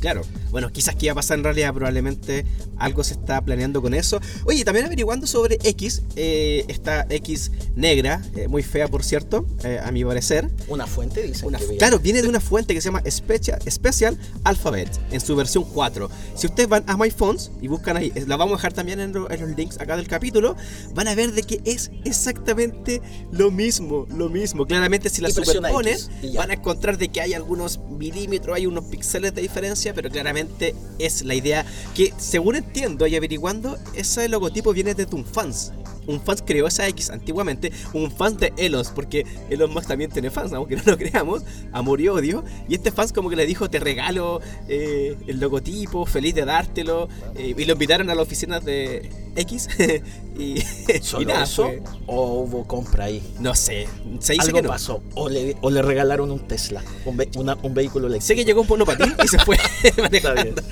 Claro, 0.00 0.22
bueno, 0.50 0.72
quizás 0.72 0.96
que 0.96 1.06
iba 1.06 1.12
a 1.12 1.14
pasar 1.14 1.38
en 1.38 1.44
realidad, 1.44 1.74
probablemente 1.74 2.46
algo 2.78 3.04
se 3.04 3.14
está 3.14 3.40
planeando 3.42 3.82
con 3.82 3.92
eso. 3.92 4.20
Oye, 4.44 4.64
también 4.64 4.86
averiguando 4.86 5.26
sobre 5.26 5.58
X, 5.62 6.02
eh, 6.16 6.64
esta 6.68 7.06
X 7.10 7.52
negra, 7.76 8.22
eh, 8.34 8.48
muy 8.48 8.62
fea 8.62 8.88
por 8.88 9.04
cierto, 9.04 9.46
eh, 9.62 9.78
a 9.82 9.92
mi 9.92 10.02
parecer. 10.04 10.50
Una 10.68 10.86
fuente, 10.86 11.22
dice. 11.22 11.46
Una, 11.46 11.58
claro, 11.78 11.98
viene 11.98 12.22
de 12.22 12.28
una 12.28 12.40
fuente 12.40 12.72
que 12.74 12.80
se 12.80 12.86
llama 12.88 13.02
Special, 13.08 13.60
Special 13.70 14.18
Alphabet, 14.44 14.88
en 15.10 15.20
su 15.20 15.36
versión 15.36 15.64
4. 15.64 16.10
Si 16.34 16.46
ustedes 16.46 16.68
van 16.68 16.84
a 16.86 16.96
My 16.96 17.10
Phones 17.10 17.50
y 17.60 17.68
buscan 17.68 17.98
ahí, 17.98 18.10
la 18.26 18.36
vamos 18.36 18.54
a 18.54 18.56
dejar 18.56 18.72
también 18.72 19.00
en, 19.00 19.14
en 19.14 19.40
los 19.40 19.56
links 19.56 19.78
acá 19.78 19.96
del 19.96 20.08
capítulo, 20.08 20.56
van 20.94 21.08
a 21.08 21.14
ver 21.14 21.32
de 21.32 21.42
que 21.42 21.60
es 21.66 21.90
exactamente 22.04 23.02
lo 23.30 23.50
mismo, 23.50 24.06
lo 24.10 24.30
mismo. 24.30 24.66
Claramente 24.66 25.10
si 25.10 25.20
la 25.20 25.30
superponen, 25.30 25.98
van 26.34 26.50
a 26.50 26.54
encontrar 26.54 26.96
de 26.96 27.08
que 27.08 27.20
hay 27.20 27.34
algunos 27.34 27.78
milímetros, 27.90 28.56
hay 28.56 28.66
unos 28.66 28.86
píxeles 28.86 29.34
de 29.34 29.42
diferencia 29.42 29.89
pero 29.94 30.10
claramente 30.10 30.74
es 30.98 31.22
la 31.22 31.34
idea 31.34 31.64
que, 31.94 32.12
según 32.18 32.56
entiendo 32.56 33.06
y 33.06 33.16
averiguando, 33.16 33.78
ese 33.94 34.28
logotipo 34.28 34.72
viene 34.72 34.94
de 34.94 35.06
un 35.12 35.24
fans. 35.24 35.72
Un 36.10 36.20
fans 36.20 36.42
creó 36.44 36.66
esa 36.66 36.86
X 36.88 37.10
antiguamente, 37.10 37.72
un 37.92 38.10
fan 38.10 38.36
de 38.36 38.52
Elon, 38.56 38.84
porque 38.94 39.24
Elon 39.48 39.72
Musk 39.72 39.88
también 39.88 40.10
tiene 40.10 40.30
fans, 40.30 40.52
aunque 40.52 40.76
no 40.76 40.82
lo 40.86 40.96
creamos, 40.98 41.42
amor 41.72 42.00
y 42.00 42.08
odio. 42.08 42.44
Y 42.68 42.74
este 42.74 42.90
fans 42.90 43.12
como 43.12 43.30
que 43.30 43.36
le 43.36 43.46
dijo, 43.46 43.70
te 43.70 43.78
regalo 43.80 44.40
eh, 44.68 45.16
el 45.26 45.40
logotipo, 45.40 46.06
feliz 46.06 46.34
de 46.34 46.44
dártelo. 46.44 47.08
Eh, 47.36 47.54
y 47.56 47.64
lo 47.64 47.72
invitaron 47.74 48.10
a 48.10 48.14
la 48.14 48.22
oficina 48.22 48.60
de 48.60 49.08
X. 49.36 49.68
y, 50.38 50.60
¿Solo 51.02 51.34
eso? 51.42 51.70
¿O 52.06 52.40
hubo 52.40 52.66
compra 52.66 53.04
ahí? 53.04 53.22
No 53.40 53.54
sé. 53.54 53.86
Se 54.20 54.32
dice 54.32 54.46
Algo 54.46 54.56
que 54.56 54.62
no. 54.62 54.68
pasó. 54.70 55.02
O 55.14 55.28
le, 55.28 55.56
o 55.60 55.70
le 55.70 55.82
regalaron 55.82 56.30
un 56.30 56.40
Tesla, 56.46 56.82
un, 57.04 57.16
ve- 57.16 57.28
una- 57.36 57.58
un 57.62 57.74
vehículo 57.74 58.06
eléctrico. 58.06 58.26
Sé 58.28 58.34
que 58.36 58.44
llegó 58.44 58.62
un 58.62 58.68
monopatín 58.68 59.14
y 59.22 59.28
se 59.28 59.38
fue 59.40 59.58
manejando. 59.98 60.62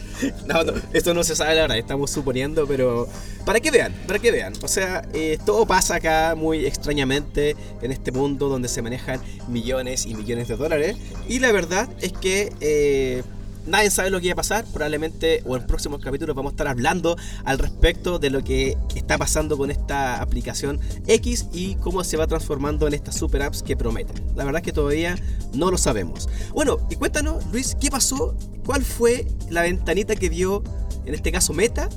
No, 0.46 0.64
no, 0.64 0.72
esto 0.92 1.12
no 1.14 1.22
se 1.22 1.36
sabe 1.36 1.54
la 1.54 1.62
verdad, 1.62 1.78
estamos 1.78 2.10
suponiendo, 2.10 2.66
pero 2.66 3.06
para 3.44 3.60
que 3.60 3.70
vean, 3.70 3.94
para 4.06 4.18
que 4.18 4.30
vean. 4.32 4.52
O 4.62 4.68
sea, 4.68 5.02
eh, 5.12 5.27
todo 5.36 5.66
pasa 5.66 5.96
acá 5.96 6.34
muy 6.36 6.64
extrañamente 6.64 7.56
en 7.82 7.92
este 7.92 8.12
mundo 8.12 8.48
donde 8.48 8.68
se 8.68 8.82
manejan 8.82 9.20
millones 9.48 10.06
y 10.06 10.14
millones 10.14 10.48
de 10.48 10.56
dólares. 10.56 10.96
Y 11.28 11.40
la 11.40 11.52
verdad 11.52 11.88
es 12.00 12.12
que 12.12 12.52
eh, 12.60 13.22
nadie 13.68 13.90
sabe 13.90 14.10
lo 14.10 14.20
que 14.20 14.28
va 14.28 14.32
a 14.32 14.36
pasar. 14.36 14.64
Probablemente 14.72 15.42
o 15.46 15.56
en 15.56 15.66
próximos 15.66 16.00
capítulos 16.00 16.34
vamos 16.34 16.50
a 16.50 16.54
estar 16.54 16.68
hablando 16.68 17.16
al 17.44 17.58
respecto 17.58 18.18
de 18.18 18.30
lo 18.30 18.42
que 18.42 18.76
está 18.94 19.18
pasando 19.18 19.56
con 19.56 19.70
esta 19.70 20.20
aplicación 20.20 20.80
X 21.06 21.46
y 21.52 21.76
cómo 21.76 22.02
se 22.04 22.16
va 22.16 22.26
transformando 22.26 22.86
en 22.86 22.94
estas 22.94 23.16
super 23.16 23.42
apps 23.42 23.62
que 23.62 23.76
prometen. 23.76 24.16
La 24.34 24.44
verdad 24.44 24.60
es 24.60 24.64
que 24.64 24.72
todavía 24.72 25.16
no 25.52 25.70
lo 25.70 25.78
sabemos. 25.78 26.28
Bueno, 26.52 26.78
y 26.90 26.96
cuéntanos, 26.96 27.44
Luis, 27.52 27.76
¿qué 27.80 27.90
pasó? 27.90 28.34
¿Cuál 28.64 28.84
fue 28.84 29.26
la 29.50 29.62
ventanita 29.62 30.16
que 30.16 30.28
dio, 30.30 30.62
en 31.06 31.14
este 31.14 31.32
caso 31.32 31.52
Meta, 31.52 31.88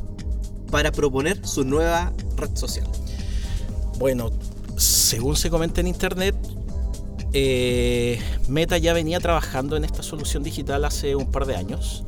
para 0.69 0.91
proponer 0.91 1.45
su 1.45 1.65
nueva 1.65 2.13
red 2.37 2.55
social? 2.55 2.87
Bueno, 4.01 4.31
según 4.77 5.35
se 5.35 5.51
comenta 5.51 5.79
en 5.79 5.85
internet, 5.85 6.35
eh, 7.33 8.19
Meta 8.47 8.79
ya 8.79 8.93
venía 8.93 9.19
trabajando 9.19 9.77
en 9.77 9.83
esta 9.83 10.01
solución 10.01 10.41
digital 10.41 10.85
hace 10.85 11.15
un 11.15 11.29
par 11.29 11.45
de 11.45 11.55
años 11.55 12.03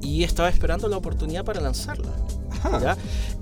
y 0.00 0.24
estaba 0.24 0.48
esperando 0.48 0.88
la 0.88 0.96
oportunidad 0.96 1.44
para 1.44 1.60
lanzarla. 1.60 2.10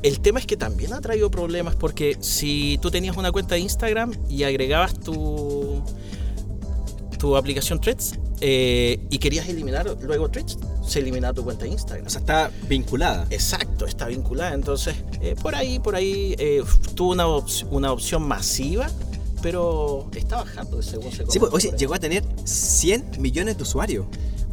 El 0.03 0.19
tema 0.19 0.41
es 0.41 0.47
que 0.47 0.57
también 0.57 0.93
ha 0.93 1.01
traído 1.01 1.31
problemas 1.31 1.77
porque 1.77 2.17
si 2.19 2.81
tú 2.83 2.91
tenías 2.91 3.17
una 3.17 3.31
cuenta 3.31 3.55
de 3.55 3.61
Instagram 3.61 4.11
y 4.29 4.43
agregabas 4.43 4.99
tu, 4.99 5.81
tu 7.17 7.37
aplicación 7.37 7.81
Threads 7.81 8.19
eh, 8.47 9.01
y 9.09 9.19
querías 9.19 9.49
eliminar 9.49 9.87
luego 10.03 10.31
Threads, 10.31 10.59
se 10.87 10.99
eliminaba 10.99 11.33
tu 11.33 11.45
cuenta 11.45 11.65
de 11.65 11.71
Instagram. 11.71 12.07
O 12.07 12.11
sea, 12.11 12.21
está 12.21 12.51
vinculada. 12.69 13.27
Exacto, 13.31 13.87
está 13.87 14.07
vinculada. 14.07 14.53
Entonces, 14.53 14.95
eh, 15.23 15.35
por 15.41 15.55
ahí, 15.55 15.79
por 15.79 15.97
ahí 15.97 16.35
eh, 16.39 16.63
tuvo 16.95 17.13
una, 17.13 17.27
op- 17.27 17.49
una 17.71 17.91
opción 17.91 18.23
masiva, 18.29 18.91
pero 19.41 20.11
está 20.15 20.37
bajando 20.37 20.83
según 20.83 21.11
se 21.11 21.25
Sí, 21.27 21.39
pues, 21.39 21.53
oye, 21.55 21.73
llegó 21.79 21.95
a 21.95 21.99
tener 21.99 22.23
100 22.45 23.13
millones 23.19 23.57
de 23.57 23.63
usuarios. 23.63 24.05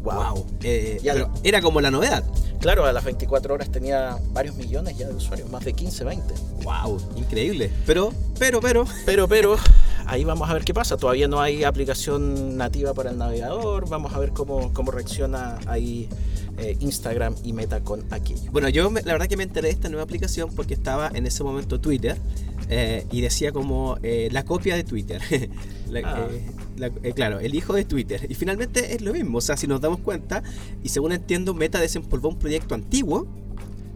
Wow. 0.02 0.46
Eh, 0.62 0.98
Ya 1.02 1.12
pero 1.12 1.28
lo- 1.28 1.34
era 1.44 1.60
como 1.60 1.80
la 1.82 1.90
novedad. 1.90 2.24
Claro, 2.60 2.86
a 2.86 2.92
las 2.92 3.04
24 3.04 3.52
horas 3.54 3.70
tenía 3.70 4.16
varios 4.32 4.54
millones 4.56 4.96
ya 4.96 5.06
de 5.08 5.14
usuarios, 5.14 5.50
más 5.50 5.64
de 5.64 5.74
15, 5.74 6.04
20. 6.04 6.34
Wow, 6.64 6.98
increíble. 7.16 7.70
Pero, 7.86 8.12
pero, 8.38 8.60
pero. 8.60 8.86
Pero, 9.04 9.28
pero, 9.28 9.56
ahí 10.12 10.24
vamos 10.24 10.48
a 10.48 10.54
ver 10.54 10.64
qué 10.64 10.74
pasa. 10.74 10.96
Todavía 10.96 11.26
no 11.28 11.40
hay 11.40 11.64
aplicación 11.64 12.56
nativa 12.56 12.92
para 12.94 13.10
el 13.10 13.18
navegador. 13.18 13.88
Vamos 13.88 14.12
a 14.14 14.18
ver 14.18 14.32
cómo, 14.32 14.72
cómo 14.72 14.90
reacciona 14.92 15.58
ahí 15.66 16.08
eh, 16.58 16.76
Instagram 16.80 17.34
y 17.44 17.52
Meta 17.52 17.80
con 17.80 18.04
aquello. 18.12 18.50
Bueno, 18.52 18.68
yo 18.68 18.90
me- 18.90 19.02
la 19.02 19.12
verdad 19.12 19.26
que 19.26 19.36
me 19.36 19.42
enteré 19.44 19.68
de 19.68 19.74
esta 19.74 19.88
nueva 19.88 20.04
aplicación 20.04 20.50
porque 20.54 20.74
estaba 20.74 21.10
en 21.14 21.26
ese 21.26 21.42
momento 21.42 21.80
Twitter 21.80 22.16
eh, 22.68 23.06
y 23.10 23.20
decía 23.22 23.52
como 23.52 23.96
eh, 24.02 24.28
la 24.32 24.44
copia 24.44 24.76
de 24.76 24.84
Twitter. 24.84 25.20
La- 25.90 26.00
Ah. 26.04 26.26
eh, 26.30 26.50
la- 26.78 26.86
eh, 27.02 27.12
claro, 27.14 27.38
el 27.40 27.54
hijo 27.54 27.74
de 27.74 27.84
Twitter. 27.84 28.26
Y 28.30 28.34
finalmente 28.34 28.94
es 28.94 29.02
lo 29.02 29.12
mismo. 29.12 29.38
O 29.38 29.40
sea, 29.42 29.56
si 29.58 29.66
nos 29.66 29.80
damos 29.80 30.00
cuenta, 30.00 30.42
y 30.82 30.88
según 30.88 31.12
entiendo, 31.12 31.52
Meta 31.54 31.78
desempolvó 31.80 32.28
un 32.30 32.38
proyecto 32.38 32.74
antiguo, 32.74 33.26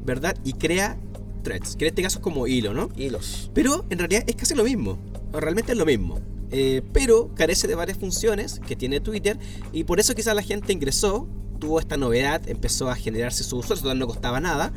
¿verdad? 0.04 0.36
Y 0.44 0.52
crea 0.54 0.96
threads, 1.42 1.76
que 1.76 1.84
en 1.86 1.88
este 1.90 2.02
caso 2.02 2.18
es 2.18 2.22
como 2.22 2.46
hilo, 2.46 2.74
¿no? 2.74 2.90
Hilos. 2.96 3.50
Pero 3.54 3.84
en 3.90 3.98
realidad 3.98 4.24
es 4.26 4.36
casi 4.36 4.54
lo 4.54 4.64
mismo. 4.64 4.98
Realmente 5.32 5.72
es 5.72 5.78
lo 5.78 5.86
mismo. 5.86 6.20
Eh, 6.50 6.82
pero 6.92 7.34
carece 7.34 7.66
de 7.66 7.74
varias 7.74 7.98
funciones 7.98 8.60
que 8.66 8.76
tiene 8.76 9.00
Twitter 9.00 9.36
y 9.72 9.84
por 9.84 9.98
eso 9.98 10.14
quizás 10.14 10.34
la 10.36 10.42
gente 10.42 10.72
ingresó, 10.72 11.26
tuvo 11.58 11.80
esta 11.80 11.96
novedad, 11.96 12.48
empezó 12.48 12.88
a 12.88 12.94
generarse 12.94 13.42
su 13.42 13.56
usuario, 13.56 13.82
total 13.82 13.98
no 13.98 14.06
costaba 14.06 14.40
nada. 14.40 14.72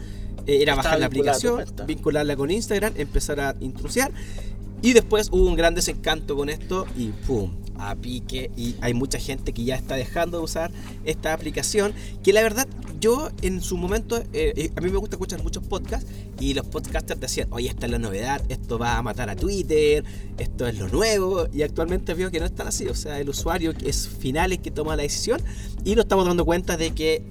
Eh, 0.48 0.62
era 0.62 0.74
Estaba 0.74 0.78
bajar 0.78 1.00
la 1.00 1.06
aplicación, 1.06 1.64
vincularla 1.86 2.36
con 2.36 2.50
Instagram, 2.50 2.94
empezar 2.98 3.40
a 3.40 3.56
intrusiar. 3.60 4.12
Y 4.82 4.94
después 4.94 5.30
hubo 5.32 5.46
un 5.46 5.56
gran 5.56 5.76
desencanto 5.76 6.36
con 6.36 6.50
esto 6.50 6.88
y 6.98 7.10
¡pum! 7.10 7.52
A 7.78 7.96
pique. 7.96 8.50
Y 8.56 8.76
hay 8.82 8.94
mucha 8.94 9.20
gente 9.20 9.54
que 9.54 9.64
ya 9.64 9.76
está 9.76 9.96
dejando 9.96 10.38
de 10.40 10.44
usar 10.44 10.72
esta 11.04 11.34
aplicación. 11.34 11.94
Que 12.24 12.34
la 12.34 12.42
verdad, 12.42 12.68
yo 13.00 13.30
en 13.42 13.62
su 13.62 13.78
momento, 13.78 14.18
eh, 14.18 14.54
eh, 14.56 14.72
a 14.76 14.82
mí 14.82 14.90
me 14.90 14.98
gusta 14.98 15.16
escuchar 15.16 15.42
muchos 15.44 15.64
podcasts. 15.64 16.10
Y 16.40 16.54
los 16.54 16.66
podcasters 16.68 17.20
decían, 17.20 17.48
oye, 17.52 17.70
esta 17.70 17.86
es 17.86 17.92
la 17.92 18.00
novedad, 18.00 18.42
esto 18.50 18.78
va 18.78 18.98
a 18.98 19.02
matar 19.02 19.30
a 19.30 19.36
Twitter, 19.36 20.04
esto 20.38 20.68
es 20.68 20.78
lo 20.78 20.88
nuevo. 20.88 21.48
Y 21.52 21.64
actualmente 21.64 22.14
veo 22.14 22.32
que 22.32 22.40
no 22.40 22.46
es 22.46 22.56
tan 22.56 22.68
así. 22.68 22.88
O 22.88 22.96
sea, 22.96 23.20
el 23.20 23.30
usuario 23.30 23.74
es 23.84 24.08
final 24.08 24.52
el 24.52 24.60
que 24.60 24.72
toma 24.72 24.96
la 24.96 25.04
decisión. 25.04 25.42
Y 25.84 25.96
nos 25.96 26.06
estamos 26.06 26.26
dando 26.26 26.46
cuenta 26.46 26.78
de 26.78 26.92
que 26.92 27.24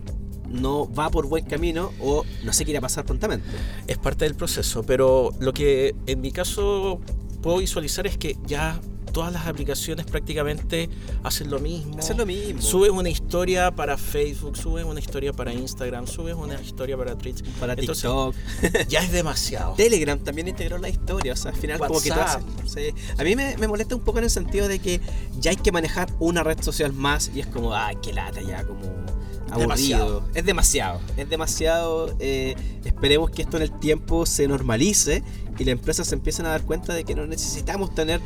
no 0.49 0.93
va 0.93 1.11
por 1.11 1.27
buen 1.27 1.45
camino 1.45 1.93
o 2.01 2.25
no 2.43 2.53
sé 2.53 2.65
qué 2.65 2.71
irá 2.71 2.79
a 2.79 2.83
pasar 2.83 3.05
prontamente. 3.05 3.47
es 3.87 3.99
parte 3.99 4.25
del 4.25 4.35
proceso, 4.35 4.83
pero 4.83 5.33
lo 5.41 5.53
que 5.53 5.95
en 6.07 6.21
mi 6.21 6.33
caso 6.33 7.01
puedo 7.43 7.59
visualizar 7.59 8.07
es 8.07 8.17
que 8.17 8.37
ya 8.47 8.81
todas 9.19 9.33
las 9.33 9.49
aplicaciones 9.49 10.07
prácticamente 10.07 10.89
hacen 11.25 11.51
lo 11.51 11.59
mismo. 11.59 11.99
Es 11.99 12.17
lo 12.17 12.25
mismo. 12.25 12.63
Subes 12.63 12.93
una 12.93 13.09
historia 13.09 13.73
para 13.73 13.97
Facebook, 13.99 14.57
subes 14.57 14.85
una 14.85 15.01
historia 15.01 15.33
para 15.33 15.53
Instagram, 15.53 16.07
subes 16.07 16.37
una 16.37 16.55
historia 16.61 16.97
para 16.97 17.19
Twitch. 17.19 17.43
para 17.59 17.73
Entonces, 17.73 18.03
TikTok. 18.05 18.87
Ya 18.89 19.01
es 19.01 19.11
demasiado. 19.11 19.75
Telegram 19.75 20.17
también 20.21 20.47
integró 20.47 20.79
la 20.79 20.89
historia, 20.89 21.33
o 21.33 21.37
sea, 21.37 21.51
al 21.51 21.57
final 21.57 21.79
como 21.81 22.01
que 22.01 22.11
todo 22.11 22.21
WhatsApp. 22.21 22.43
hace- 22.65 22.95
sí. 22.95 23.03
A 23.19 23.25
mí 23.25 23.35
me, 23.35 23.57
me 23.57 23.67
molesta 23.67 23.97
un 23.97 24.03
poco 24.03 24.19
en 24.19 24.25
el 24.27 24.31
sentido 24.31 24.69
de 24.69 24.79
que 24.79 25.01
ya 25.41 25.51
hay 25.51 25.57
que 25.57 25.73
manejar 25.73 26.09
una 26.21 26.45
red 26.45 26.63
social 26.63 26.93
más 26.93 27.33
y 27.35 27.41
es 27.41 27.49
como, 27.49 27.75
ay, 27.75 27.97
qué 28.01 28.13
lata 28.13 28.41
ya, 28.41 28.63
como 28.63 28.83
aburrido. 29.51 29.69
Demasiado. 29.69 30.29
Es 30.35 30.45
demasiado, 30.45 31.01
es 31.17 31.29
demasiado. 31.29 32.17
eh, 32.21 32.55
esperemos 32.85 33.31
que 33.31 33.43
esto 33.43 33.57
en 33.57 33.63
el 33.65 33.79
tiempo 33.79 34.27
se 34.27 34.49
normalice 34.49 35.23
y 35.59 35.65
las 35.65 35.73
empresas 35.73 36.09
se 36.09 36.15
empiecen 36.15 36.47
a 36.47 36.51
dar 36.51 36.63
cuenta 36.63 36.95
de 36.95 37.05
que 37.05 37.15
no 37.15 37.27
necesitamos 37.27 37.95
tener 37.95 38.21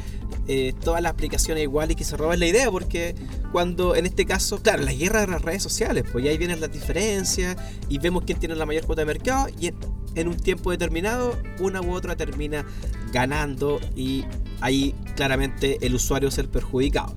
eh, 0.49 0.75
todas 0.83 1.01
las 1.01 1.13
aplicaciones 1.13 1.63
iguales 1.63 1.95
y 1.95 1.97
que 1.97 2.05
se 2.05 2.17
roben 2.17 2.41
la 2.41 2.47
idea, 2.47 2.71
porque 2.71 3.15
cuando 3.53 3.95
en 3.95 4.07
este 4.07 4.27
caso, 4.27 4.61
claro, 4.61 4.83
la 4.83 4.93
guerra 4.93 5.23
de 5.23 5.29
las 5.29 5.43
redes 5.43 5.63
sociales, 5.63 6.05
pues 6.11 6.25
ahí 6.27 6.37
vienen 6.37 6.61
las 6.61 6.73
diferencias 6.73 7.57
y 7.89 7.99
vemos 7.99 8.25
quién 8.27 8.39
tiene 8.39 8.55
la 8.55 8.67
mayor 8.67 8.85
cuota 8.85 9.03
de 9.03 9.07
mercado 9.07 9.47
y 9.59 9.69
en, 9.69 9.77
en 10.15 10.29
un 10.29 10.37
tiempo 10.37 10.71
determinado 10.71 11.39
una 11.61 11.81
u 11.81 11.93
otra 11.93 12.17
termina 12.17 12.67
ganando 13.13 13.81
y 13.97 14.25
ahí 14.61 14.95
claramente 15.17 15.79
el 15.81 15.95
usuario 15.95 16.29
es 16.29 16.39
el 16.39 16.49
perjudicado. 16.49 17.15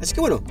Así 0.00 0.14
que 0.14 0.20
bueno, 0.20 0.42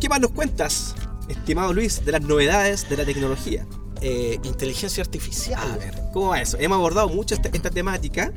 ¿qué 0.00 0.08
más 0.08 0.20
nos 0.20 0.30
cuentas, 0.30 0.94
estimado 1.28 1.72
Luis, 1.72 2.04
de 2.04 2.12
las 2.12 2.22
novedades 2.22 2.88
de 2.88 2.96
la 2.96 3.04
tecnología? 3.04 3.66
Eh, 4.02 4.38
inteligencia 4.44 5.02
artificial. 5.02 5.60
A 5.72 5.76
ver, 5.78 5.94
¿cómo 6.12 6.28
va 6.28 6.40
eso? 6.40 6.56
Hemos 6.60 6.76
abordado 6.76 7.08
mucho 7.08 7.34
esta, 7.34 7.48
esta 7.48 7.70
temática 7.70 8.32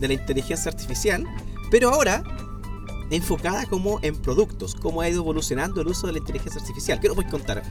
de 0.00 0.08
la 0.08 0.14
inteligencia 0.14 0.70
artificial, 0.70 1.24
pero 1.70 1.90
ahora 1.90 2.22
enfocada 3.10 3.66
como 3.66 3.98
en 4.02 4.16
productos, 4.16 4.74
cómo 4.74 5.00
ha 5.00 5.08
ido 5.08 5.20
evolucionando 5.22 5.80
el 5.80 5.88
uso 5.88 6.06
de 6.06 6.14
la 6.14 6.18
inteligencia 6.18 6.60
artificial. 6.60 7.00
¿Qué 7.00 7.08
nos 7.08 7.14
puedes 7.16 7.30
contar? 7.30 7.62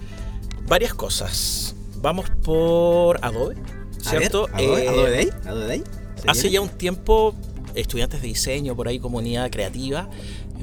Varias 0.67 0.93
cosas. 0.93 1.75
Vamos 2.01 2.29
por 2.43 3.23
Adobe, 3.23 3.55
A 3.55 4.11
ver, 4.11 4.19
¿cierto? 4.19 4.47
Adobe, 4.53 4.83
Eh, 4.83 4.87
Adobe 4.87 5.09
Day, 5.11 5.29
Adobe 5.45 5.67
Day. 5.67 5.83
¿Se 6.21 6.29
Hace 6.29 6.41
viene? 6.43 6.53
ya 6.55 6.61
un 6.61 6.69
tiempo 6.69 7.35
estudiantes 7.75 8.21
de 8.21 8.27
diseño, 8.27 8.75
por 8.75 8.87
ahí 8.87 8.99
comunidad 8.99 9.49
creativa, 9.51 10.09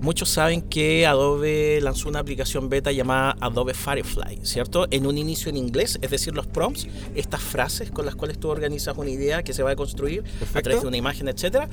muchos 0.04 0.28
saben 0.28 0.60
que 0.60 1.06
Adobe 1.06 1.80
lanzó 1.80 2.08
una 2.10 2.18
aplicación 2.20 2.68
beta 2.68 2.92
llamada 2.92 3.36
Adobe 3.40 3.72
Firefly, 3.72 4.40
¿cierto? 4.42 4.86
En 4.90 5.06
un 5.06 5.16
inicio 5.16 5.48
en 5.48 5.56
inglés, 5.56 5.98
es 6.02 6.10
decir, 6.10 6.34
los 6.34 6.46
prompts, 6.46 6.86
estas 7.14 7.40
frases 7.40 7.90
con 7.90 8.04
las 8.04 8.14
cuales 8.14 8.38
tú 8.38 8.50
organizas 8.50 8.96
una 8.98 9.10
idea 9.10 9.42
que 9.42 9.54
se 9.54 9.62
va 9.62 9.70
a 9.70 9.76
construir 9.76 10.22
a 10.54 10.60
través 10.60 10.82
de 10.82 10.88
una 10.88 10.98
imagen, 10.98 11.26
etc. 11.28 11.68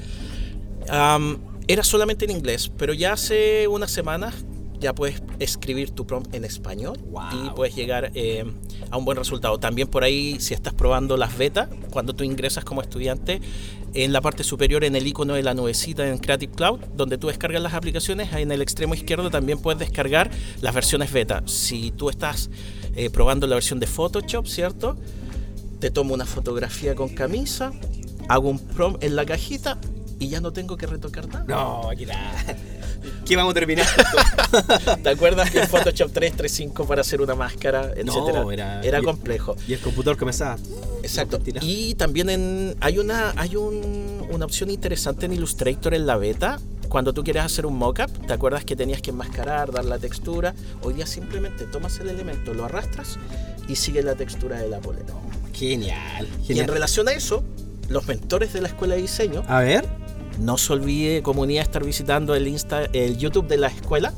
era 1.67 1.83
solamente 1.83 2.25
en 2.25 2.31
inglés, 2.31 2.71
pero 2.77 2.93
ya 2.93 3.13
hace 3.13 3.67
unas 3.67 3.91
semanas 3.91 4.33
ya 4.81 4.93
puedes 4.93 5.21
escribir 5.39 5.91
tu 5.91 6.05
prompt 6.05 6.33
en 6.33 6.43
español 6.43 6.99
y 7.31 7.49
puedes 7.51 7.75
llegar 7.75 8.11
eh, 8.15 8.43
a 8.89 8.97
un 8.97 9.05
buen 9.05 9.17
resultado. 9.17 9.59
También 9.59 9.87
por 9.87 10.03
ahí, 10.03 10.39
si 10.39 10.53
estás 10.53 10.73
probando 10.73 11.15
las 11.15 11.37
betas, 11.37 11.69
cuando 11.91 12.13
tú 12.13 12.23
ingresas 12.23 12.65
como 12.65 12.81
estudiante, 12.81 13.39
en 13.93 14.11
la 14.11 14.21
parte 14.21 14.43
superior, 14.43 14.83
en 14.83 14.95
el 14.95 15.05
icono 15.05 15.35
de 15.35 15.43
la 15.43 15.53
nubecita 15.53 16.07
en 16.07 16.17
Creative 16.17 16.53
Cloud, 16.53 16.79
donde 16.95 17.17
tú 17.17 17.27
descargas 17.27 17.61
las 17.61 17.73
aplicaciones, 17.73 18.33
en 18.33 18.51
el 18.51 18.61
extremo 18.61 18.95
izquierdo 18.95 19.29
también 19.29 19.59
puedes 19.59 19.79
descargar 19.79 20.31
las 20.61 20.73
versiones 20.73 21.11
beta. 21.11 21.43
Si 21.45 21.91
tú 21.91 22.09
estás 22.09 22.49
eh, 22.95 23.09
probando 23.09 23.47
la 23.47 23.55
versión 23.55 23.79
de 23.79 23.87
Photoshop, 23.87 24.47
¿cierto? 24.47 24.97
Te 25.79 25.91
tomo 25.91 26.13
una 26.13 26.25
fotografía 26.25 26.95
con 26.95 27.09
camisa, 27.09 27.71
hago 28.27 28.49
un 28.49 28.59
prompt 28.59 29.03
en 29.03 29.15
la 29.15 29.25
cajita 29.25 29.77
y 30.19 30.29
ya 30.29 30.39
no 30.39 30.53
tengo 30.53 30.77
que 30.77 30.87
retocar 30.87 31.27
nada. 31.27 31.45
No, 31.47 31.89
aquí 31.89 32.05
¿Qué 33.25 33.35
vamos 33.35 33.51
a 33.51 33.53
terminar? 33.53 33.87
¿Te 35.03 35.09
acuerdas 35.09 35.51
que 35.51 35.59
el 35.59 35.67
Photoshop 35.67 36.11
335 36.11 36.85
para 36.85 37.01
hacer 37.01 37.21
una 37.21 37.35
máscara, 37.35 37.91
etcétera? 37.95 38.81
era, 38.83 39.01
complejo. 39.01 39.55
Y 39.67 39.73
el 39.73 39.79
computador 39.79 40.17
comenzaba. 40.17 40.57
Exacto. 41.03 41.39
Y 41.61 41.95
también 41.95 42.29
en, 42.29 42.75
hay 42.79 42.99
una 42.99 43.33
hay 43.37 43.55
una 43.55 44.45
opción 44.45 44.69
interesante 44.69 45.25
en 45.25 45.33
Illustrator 45.33 45.93
en 45.93 46.05
la 46.05 46.17
beta. 46.17 46.59
Cuando 46.89 47.13
tú 47.13 47.23
quieres 47.23 47.43
hacer 47.43 47.65
un 47.65 47.77
mockup, 47.77 48.27
¿te 48.27 48.33
acuerdas 48.33 48.65
que 48.65 48.75
tenías 48.75 49.01
que 49.01 49.11
enmascarar, 49.11 49.71
dar 49.71 49.85
la 49.85 49.97
textura? 49.97 50.53
Hoy 50.81 50.93
día 50.93 51.05
simplemente 51.05 51.65
tomas 51.65 51.97
el 51.99 52.09
elemento, 52.09 52.53
lo 52.53 52.65
arrastras 52.65 53.17
y 53.69 53.77
sigue 53.77 54.03
la 54.03 54.15
textura 54.15 54.59
de 54.59 54.67
la 54.67 54.81
polera. 54.81 55.13
Genial, 55.53 56.27
genial. 56.45 56.57
Y 56.57 56.59
en 56.59 56.67
relación 56.67 57.07
a 57.07 57.13
eso, 57.13 57.45
los 57.87 58.07
mentores 58.07 58.51
de 58.51 58.59
la 58.59 58.67
escuela 58.67 58.95
de 58.95 59.03
diseño. 59.03 59.43
A 59.47 59.61
ver 59.61 60.00
no 60.39 60.57
se 60.57 60.73
olvide, 60.73 61.21
comunidad, 61.21 61.63
estar 61.63 61.83
visitando 61.83 62.35
el, 62.35 62.47
Insta, 62.47 62.85
el 62.93 63.17
YouTube 63.17 63.47
de 63.47 63.57
la 63.57 63.67
escuela. 63.67 64.13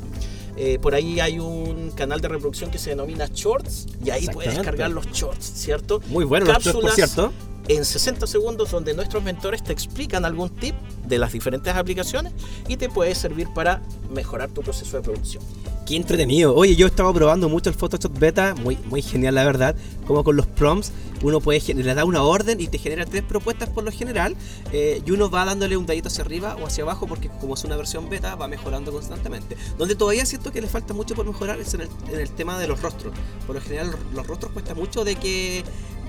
Eh, 0.55 0.77
por 0.79 0.93
ahí 0.93 1.19
hay 1.19 1.39
un 1.39 1.91
canal 1.91 2.21
de 2.21 2.27
reproducción 2.27 2.69
que 2.69 2.77
se 2.77 2.91
denomina 2.91 3.27
Shorts 3.33 3.87
y 4.05 4.11
ahí 4.11 4.27
puedes 4.27 4.53
descargar 4.53 4.91
los 4.91 5.07
Shorts, 5.07 5.45
¿cierto? 5.45 5.99
Muy 6.07 6.25
bueno, 6.25 6.45
Cápsulas 6.45 6.81
por 6.81 6.91
cierto. 6.91 7.33
En 7.67 7.85
60 7.85 8.27
segundos 8.27 8.71
donde 8.71 8.93
nuestros 8.93 9.23
mentores 9.23 9.63
te 9.63 9.71
explican 9.71 10.25
algún 10.25 10.49
tip 10.49 10.75
de 11.07 11.17
las 11.17 11.31
diferentes 11.31 11.73
aplicaciones 11.73 12.33
y 12.67 12.77
te 12.77 12.89
puede 12.89 13.15
servir 13.15 13.47
para 13.55 13.81
mejorar 14.11 14.51
tu 14.51 14.61
proceso 14.61 14.97
de 14.97 15.03
producción. 15.03 15.43
Qué 15.85 15.97
entretenido. 15.97 16.55
Oye, 16.55 16.75
yo 16.77 16.87
estaba 16.87 17.13
probando 17.13 17.49
mucho 17.49 17.69
el 17.69 17.75
Photoshop 17.75 18.17
Beta, 18.17 18.55
muy, 18.55 18.77
muy 18.85 19.01
genial 19.01 19.35
la 19.35 19.43
verdad. 19.43 19.75
Como 20.07 20.23
con 20.23 20.37
los 20.37 20.47
prompts, 20.47 20.93
uno 21.23 21.41
puede 21.41 21.61
le 21.73 21.93
da 21.93 22.05
una 22.05 22.21
orden 22.23 22.61
y 22.61 22.67
te 22.67 22.77
genera 22.77 23.05
tres 23.05 23.23
propuestas 23.23 23.69
por 23.69 23.83
lo 23.83 23.91
general. 23.91 24.35
Eh, 24.71 25.01
y 25.05 25.11
uno 25.11 25.29
va 25.29 25.43
dándole 25.43 25.75
un 25.75 25.85
dedito 25.85 26.07
hacia 26.07 26.23
arriba 26.23 26.55
o 26.61 26.67
hacia 26.67 26.83
abajo 26.83 27.05
porque 27.05 27.29
como 27.41 27.55
es 27.55 27.63
una 27.65 27.75
versión 27.75 28.09
beta 28.09 28.35
va 28.35 28.47
mejorando 28.47 28.93
constantemente. 28.93 29.57
Donde 29.77 29.95
todavía 29.95 30.25
siento 30.25 30.51
que 30.51 30.61
le 30.61 30.67
falta 30.67 30.93
mucho 30.93 31.15
por 31.15 31.25
mejorar 31.25 31.59
es 31.59 31.73
en 31.73 31.81
el, 31.81 32.29
tema 32.29 32.57
de 32.59 32.67
los 32.67 32.81
rostros. 32.81 33.13
Por 33.45 33.55
lo 33.55 33.61
general 33.61 33.93
los 34.13 34.25
rostros 34.25 34.53
cuesta 34.53 34.73
mucho 34.75 35.03
de 35.03 35.15
que 35.15 35.63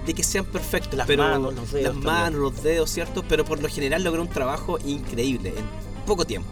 de 0.06 0.14
que 0.14 0.22
sean 0.22 0.44
perfectos. 0.44 0.96
Las 0.96 1.08
manos, 1.08 1.54
los 1.54 1.72
dedos. 1.72 1.94
Las 1.94 2.04
manos, 2.04 2.40
los 2.40 2.62
dedos, 2.62 2.90
¿cierto? 2.90 3.24
Pero 3.28 3.44
por 3.44 3.60
lo 3.60 3.68
general 3.68 4.04
logró 4.04 4.22
un 4.22 4.28
trabajo 4.28 4.78
increíble 4.84 5.54
en 5.56 5.64
poco 6.06 6.24
tiempo. 6.26 6.50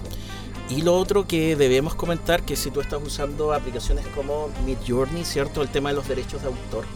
Y 0.74 0.80
lo 0.80 0.96
otro 0.96 1.26
que 1.26 1.54
debemos 1.54 1.94
comentar, 1.94 2.44
que 2.44 2.56
si 2.56 2.70
tú 2.70 2.80
estás 2.80 2.98
usando 3.04 3.52
aplicaciones 3.52 4.06
como 4.14 4.48
Midjourney, 4.64 5.22
¿cierto? 5.22 5.60
El 5.60 5.68
tema 5.68 5.90
de 5.90 5.96
los 5.96 6.08
derechos 6.08 6.40
de 6.40 6.48
autor. 6.48 6.86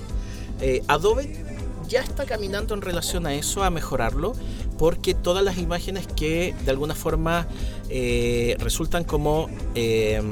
Eh, 0.63 0.83
Adobe 0.89 1.45
ya 1.87 2.01
está 2.01 2.25
caminando 2.25 2.73
en 2.73 2.81
relación 2.81 3.27
a 3.27 3.35
eso, 3.35 3.65
a 3.65 3.69
mejorarlo, 3.69 4.33
porque 4.79 5.13
todas 5.13 5.45
las 5.45 5.59
imágenes 5.59 6.07
que 6.07 6.55
de 6.65 6.71
alguna 6.71 6.95
forma 6.95 7.49
eh, 7.91 8.57
resultan 8.61 9.05
como 9.05 9.51
eh, 9.75 10.23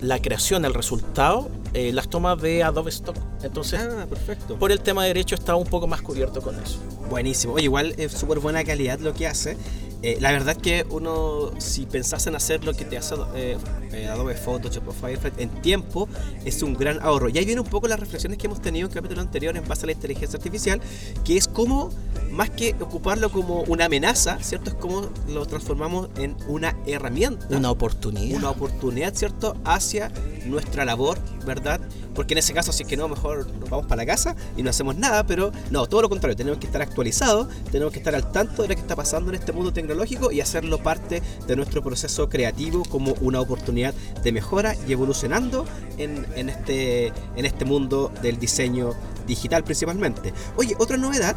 la 0.00 0.20
creación, 0.20 0.64
el 0.64 0.74
resultado, 0.74 1.50
las 1.72 2.08
toma 2.08 2.34
de 2.34 2.64
Adobe 2.64 2.90
Stock. 2.90 3.16
Entonces, 3.44 3.80
ah, 3.80 4.06
perfecto. 4.10 4.58
por 4.58 4.72
el 4.72 4.80
tema 4.80 5.02
de 5.02 5.08
derecho 5.08 5.36
está 5.36 5.54
un 5.54 5.66
poco 5.66 5.86
más 5.86 6.02
cubierto 6.02 6.42
con 6.42 6.60
eso. 6.60 6.80
Buenísimo. 7.08 7.60
igual 7.60 7.94
es 7.96 8.10
súper 8.10 8.40
buena 8.40 8.64
calidad 8.64 8.98
lo 8.98 9.14
que 9.14 9.28
hace. 9.28 9.56
Eh, 10.02 10.18
la 10.20 10.32
verdad 10.32 10.56
es 10.56 10.62
que 10.62 10.86
uno, 10.90 11.52
si 11.58 11.86
pensás 11.86 12.26
en 12.26 12.34
hacer 12.34 12.64
lo 12.64 12.74
que 12.74 12.84
te 12.84 12.98
hace 12.98 13.14
eh, 13.36 13.56
eh, 13.92 14.08
Adobe 14.08 14.34
Photoshop 14.34 14.88
o 14.88 14.92
Firefly 14.92 15.32
en 15.38 15.48
tiempo, 15.62 16.08
es 16.44 16.62
un 16.62 16.74
gran 16.74 17.00
ahorro. 17.02 17.28
Y 17.28 17.38
ahí 17.38 17.44
vienen 17.44 17.64
un 17.64 17.70
poco 17.70 17.86
las 17.86 18.00
reflexiones 18.00 18.36
que 18.38 18.48
hemos 18.48 18.60
tenido 18.60 18.88
en 18.88 18.92
capítulo 18.92 19.20
anterior 19.20 19.56
en 19.56 19.66
base 19.66 19.84
a 19.84 19.86
la 19.86 19.92
inteligencia 19.92 20.36
artificial, 20.36 20.80
que 21.24 21.36
es 21.36 21.46
como, 21.46 21.90
más 22.32 22.50
que 22.50 22.74
ocuparlo 22.80 23.30
como 23.30 23.62
una 23.62 23.84
amenaza, 23.84 24.42
¿cierto? 24.42 24.70
Es 24.70 24.76
como 24.76 25.08
lo 25.28 25.46
transformamos 25.46 26.08
en 26.16 26.36
una 26.48 26.76
herramienta. 26.86 27.46
Una 27.50 27.70
oportunidad. 27.70 28.38
Una 28.38 28.50
oportunidad, 28.50 29.14
¿cierto? 29.14 29.56
Hacia 29.64 30.10
nuestra 30.46 30.84
labor, 30.84 31.18
¿verdad? 31.46 31.80
Porque 32.14 32.34
en 32.34 32.38
ese 32.38 32.52
caso, 32.52 32.72
si 32.72 32.82
es 32.82 32.88
que 32.88 32.96
no, 32.96 33.08
mejor 33.08 33.46
nos 33.58 33.70
vamos 33.70 33.86
para 33.86 34.02
la 34.02 34.06
casa 34.06 34.36
y 34.56 34.62
no 34.62 34.70
hacemos 34.70 34.96
nada, 34.96 35.26
pero 35.26 35.52
no, 35.70 35.86
todo 35.86 36.02
lo 36.02 36.08
contrario, 36.08 36.36
tenemos 36.36 36.58
que 36.58 36.66
estar 36.66 36.82
actualizados, 36.82 37.48
tenemos 37.70 37.92
que 37.92 37.98
estar 37.98 38.14
al 38.14 38.30
tanto 38.32 38.62
de 38.62 38.68
lo 38.68 38.74
que 38.74 38.80
está 38.80 38.96
pasando 38.96 39.30
en 39.30 39.36
este 39.36 39.52
mundo 39.52 39.72
tecnológico 39.72 40.30
y 40.30 40.40
hacerlo 40.40 40.82
parte 40.82 41.22
de 41.46 41.56
nuestro 41.56 41.82
proceso 41.82 42.28
creativo 42.28 42.84
como 42.84 43.14
una 43.20 43.40
oportunidad 43.40 43.94
de 44.22 44.32
mejora 44.32 44.74
y 44.86 44.92
evolucionando 44.92 45.64
en, 45.98 46.48
este, 46.48 47.12
en 47.36 47.44
este 47.44 47.64
mundo 47.64 48.12
del 48.22 48.38
diseño 48.38 48.94
digital 49.26 49.64
principalmente. 49.64 50.32
Oye, 50.56 50.74
otra 50.78 50.96
novedad, 50.96 51.36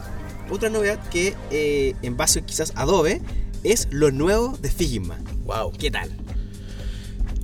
otra 0.50 0.70
novedad 0.70 1.00
que 1.10 1.36
eh, 1.52 1.96
en 2.02 2.18
base 2.18 2.42
quizás 2.44 2.74
Adobe 2.76 3.22
es 3.64 3.88
lo 3.92 4.12
nuevo 4.12 4.58
de 4.58 4.70
Figma. 4.70 5.18
Wow, 5.46 5.72
¿qué 5.78 5.92
tal? 5.92 6.25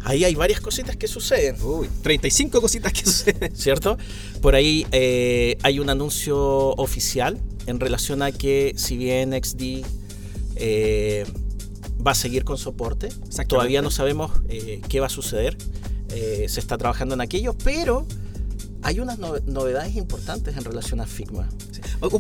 Ahí 0.04 0.24
hay 0.24 0.36
varias 0.36 0.62
cositas 0.62 0.96
que 0.96 1.08
suceden. 1.08 1.56
Uy, 1.62 1.90
35 2.02 2.62
cositas 2.62 2.94
que 2.94 3.06
suceden. 3.06 3.56
¿Cierto? 3.56 3.98
Por 4.42 4.56
ahí 4.56 4.86
eh, 4.92 5.58
hay 5.64 5.80
un 5.80 5.90
anuncio 5.90 6.38
oficial 6.76 7.40
en 7.66 7.80
relación 7.80 8.22
a 8.22 8.32
que 8.32 8.74
si 8.76 8.98
bien 8.98 9.32
XD 9.32 9.86
eh, 10.56 11.26
va 12.06 12.12
a 12.12 12.16
seguir 12.16 12.44
con 12.44 12.58
soporte, 12.58 13.10
todavía 13.48 13.82
no 13.82 13.92
sabemos 13.92 14.32
eh, 14.50 14.82
qué 14.90 15.00
va 15.00 15.08
a 15.08 15.10
suceder. 15.10 15.58
se 16.10 16.60
está 16.60 16.78
trabajando 16.78 17.16
en 17.16 17.22
aquello, 17.22 17.56
pero 17.64 18.06
hay 18.84 19.00
unas 19.00 19.20
novedades 19.20 19.96
importantes 19.96 20.58
en 20.58 20.64
relación 20.64 21.02
a 21.02 21.06
Figma. 21.06 21.48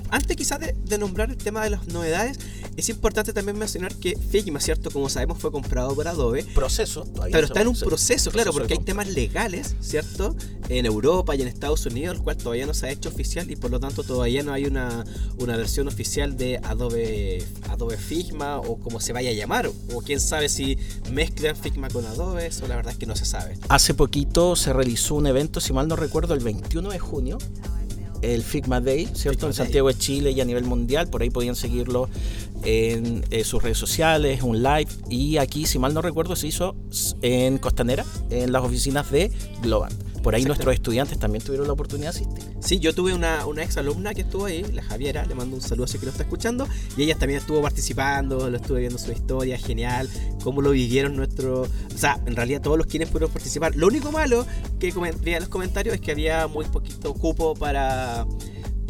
Antes 0.09 0.37
quizás 0.37 0.59
de, 0.59 0.97
nombrar 0.97 1.31
el 1.31 1.37
tema 1.37 1.63
de 1.63 1.71
las 1.71 1.87
novedades, 1.87 2.37
es 2.77 2.89
importante 2.89 3.33
también 3.33 3.57
mencionar 3.57 3.93
que 3.95 4.17
Figma, 4.17 4.59
¿cierto? 4.59 4.91
Como 4.91 5.09
sabemos, 5.09 5.39
fue 5.39 5.51
comprado 5.51 5.93
por 5.93 6.07
Adobe. 6.07 6.43
Proceso, 6.43 7.03
todavía. 7.03 7.33
Pero 7.33 7.47
está 7.47 7.61
en 7.61 7.67
un 7.67 7.75
proceso, 7.75 8.31
claro, 8.31 8.53
porque 8.53 8.73
hay 8.73 8.79
temas 8.79 9.07
legales, 9.07 9.75
¿cierto? 9.81 10.35
En 10.69 10.85
Europa 10.85 11.35
y 11.35 11.41
en 11.41 11.47
Estados 11.47 11.85
Unidos, 11.85 12.17
el 12.17 12.23
cual 12.23 12.37
todavía 12.37 12.65
no 12.65 12.73
se 12.73 12.87
ha 12.87 12.91
hecho 12.91 13.09
oficial 13.09 13.49
y 13.51 13.55
por 13.55 13.71
lo 13.71 13.79
tanto 13.79 14.03
todavía 14.03 14.41
no 14.43 14.53
hay 14.53 14.65
una, 14.65 15.03
una 15.37 15.57
versión 15.57 15.87
oficial 15.87 16.37
de 16.37 16.59
Adobe, 16.63 17.45
Adobe 17.69 17.97
Figma 17.97 18.59
o 18.59 18.77
como 18.77 18.99
se 18.99 19.13
vaya 19.13 19.29
a 19.29 19.33
llamar. 19.33 19.69
O 19.93 20.01
quién 20.01 20.19
sabe 20.19 20.49
si 20.49 20.77
mezclan 21.11 21.55
Figma 21.55 21.89
con 21.89 22.05
Adobe, 22.05 22.47
eso 22.47 22.67
la 22.67 22.77
verdad 22.77 22.93
es 22.93 22.99
que 22.99 23.05
no 23.05 23.15
se 23.15 23.25
sabe. 23.25 23.57
Hace 23.69 23.93
poquito 23.93 24.55
se 24.55 24.71
realizó 24.71 25.15
un 25.15 25.27
evento, 25.27 25.59
si 25.59 25.73
mal 25.73 25.87
no 25.87 25.95
recuerdo, 25.95 26.33
el 26.33 26.39
21 26.39 26.89
de 26.89 26.99
junio, 26.99 27.37
el 28.21 28.43
Figma 28.43 28.81
Day, 28.81 29.07
¿cierto? 29.13 29.47
en 29.47 29.53
Santiago 29.53 29.87
de 29.87 29.97
Chile 29.97 30.31
y 30.31 30.41
a 30.41 30.45
nivel 30.45 30.65
mundial. 30.65 31.07
Por 31.07 31.21
ahí 31.21 31.29
podían 31.29 31.55
seguirlo 31.55 32.09
en 32.63 33.23
eh, 33.31 33.43
sus 33.43 33.61
redes 33.63 33.77
sociales, 33.77 34.41
un 34.43 34.61
live. 34.61 34.87
Y 35.09 35.37
aquí, 35.37 35.65
si 35.65 35.79
mal 35.79 35.93
no 35.93 36.01
recuerdo, 36.01 36.35
se 36.35 36.47
hizo 36.47 36.75
en 37.21 37.57
Costanera, 37.57 38.05
en 38.29 38.51
las 38.51 38.63
oficinas 38.63 39.11
de 39.11 39.31
Globant. 39.61 40.10
Por 40.23 40.35
ahí 40.35 40.45
nuestros 40.45 40.73
estudiantes 40.73 41.17
también 41.17 41.43
tuvieron 41.43 41.67
la 41.67 41.73
oportunidad 41.73 42.13
de 42.13 42.19
asistir. 42.19 42.43
Sí, 42.59 42.79
yo 42.79 42.93
tuve 42.93 43.13
una, 43.13 43.45
una 43.45 43.63
ex 43.63 43.77
alumna 43.77 44.13
que 44.13 44.21
estuvo 44.21 44.45
ahí, 44.45 44.63
la 44.71 44.83
Javiera, 44.83 45.25
le 45.25 45.35
mando 45.35 45.55
un 45.55 45.61
saludo 45.61 45.87
si 45.87 45.97
que 45.97 46.05
lo 46.05 46.11
está 46.11 46.23
escuchando, 46.23 46.67
y 46.95 47.03
ella 47.03 47.15
también 47.17 47.39
estuvo 47.39 47.61
participando, 47.61 48.49
lo 48.49 48.57
estuve 48.57 48.81
viendo 48.81 48.99
su 48.99 49.11
historia, 49.11 49.57
genial, 49.57 50.09
cómo 50.43 50.61
lo 50.61 50.71
vivieron 50.71 51.15
nuestros... 51.15 51.69
O 51.93 51.97
sea, 51.97 52.19
en 52.25 52.35
realidad 52.35 52.61
todos 52.61 52.77
los 52.77 52.87
quienes 52.87 53.09
pudieron 53.09 53.31
participar. 53.31 53.75
Lo 53.75 53.87
único 53.87 54.11
malo 54.11 54.45
que 54.79 54.91
vi 54.91 55.33
en 55.33 55.39
los 55.39 55.49
comentarios 55.49 55.95
es 55.95 56.01
que 56.01 56.11
había 56.11 56.47
muy 56.47 56.65
poquito 56.65 57.13
cupo 57.13 57.55
para 57.55 58.25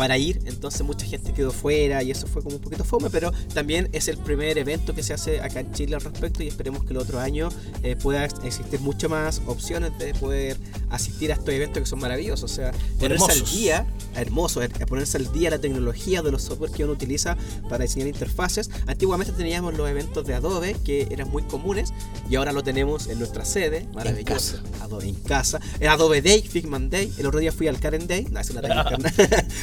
para 0.01 0.17
ir, 0.17 0.39
entonces 0.45 0.81
mucha 0.81 1.05
gente 1.05 1.31
quedó 1.31 1.51
fuera 1.51 2.01
y 2.01 2.09
eso 2.09 2.25
fue 2.25 2.41
como 2.41 2.55
un 2.55 2.61
poquito 2.61 2.83
fome, 2.83 3.11
pero 3.11 3.31
también 3.53 3.87
es 3.91 4.07
el 4.07 4.17
primer 4.17 4.57
evento 4.57 4.95
que 4.95 5.03
se 5.03 5.13
hace 5.13 5.41
acá 5.41 5.59
en 5.59 5.71
Chile 5.73 5.93
al 5.93 6.01
respecto 6.01 6.41
y 6.41 6.47
esperemos 6.47 6.83
que 6.85 6.93
el 6.93 6.97
otro 6.97 7.19
año 7.19 7.49
eh, 7.83 7.95
pueda 7.95 8.25
existir 8.25 8.79
mucho 8.79 9.09
más 9.09 9.43
opciones 9.45 9.95
de 9.99 10.15
poder 10.15 10.57
asistir 10.91 11.31
a 11.31 11.35
estos 11.35 11.49
eventos 11.49 11.81
que 11.81 11.85
son 11.85 11.99
maravillosos. 11.99 12.51
O 12.51 12.53
sea, 12.53 12.71
ponerse 12.99 13.31
al 13.31 13.43
día, 13.45 13.87
hermoso, 14.15 14.61
ponerse 14.87 15.17
al 15.17 15.31
día 15.31 15.49
la 15.49 15.59
tecnología 15.59 16.21
de 16.21 16.31
los 16.31 16.43
software 16.43 16.71
que 16.71 16.83
uno 16.83 16.93
utiliza 16.93 17.37
para 17.69 17.83
diseñar 17.83 18.07
interfaces. 18.07 18.69
Antiguamente 18.87 19.33
teníamos 19.33 19.75
los 19.75 19.89
eventos 19.89 20.25
de 20.25 20.33
Adobe 20.33 20.75
que 20.83 21.07
eran 21.11 21.29
muy 21.29 21.43
comunes 21.43 21.93
y 22.29 22.35
ahora 22.35 22.51
lo 22.51 22.63
tenemos 22.63 23.07
en 23.07 23.19
nuestra 23.19 23.45
sede, 23.45 23.87
maravilloso. 23.93 24.57
En 24.57 24.63
casa. 24.63 24.83
Adobe 24.83 25.07
en 25.07 25.15
casa. 25.15 25.59
El 25.79 25.87
Adobe 25.87 26.21
Day, 26.21 26.41
Figma 26.41 26.79
Day. 26.79 27.11
El 27.17 27.25
otro 27.25 27.39
día 27.39 27.51
fui 27.51 27.67
al 27.67 27.79
Karen 27.79 28.07
Day. 28.07 28.27
No, 28.31 28.39
es 28.39 28.49
una 28.49 28.61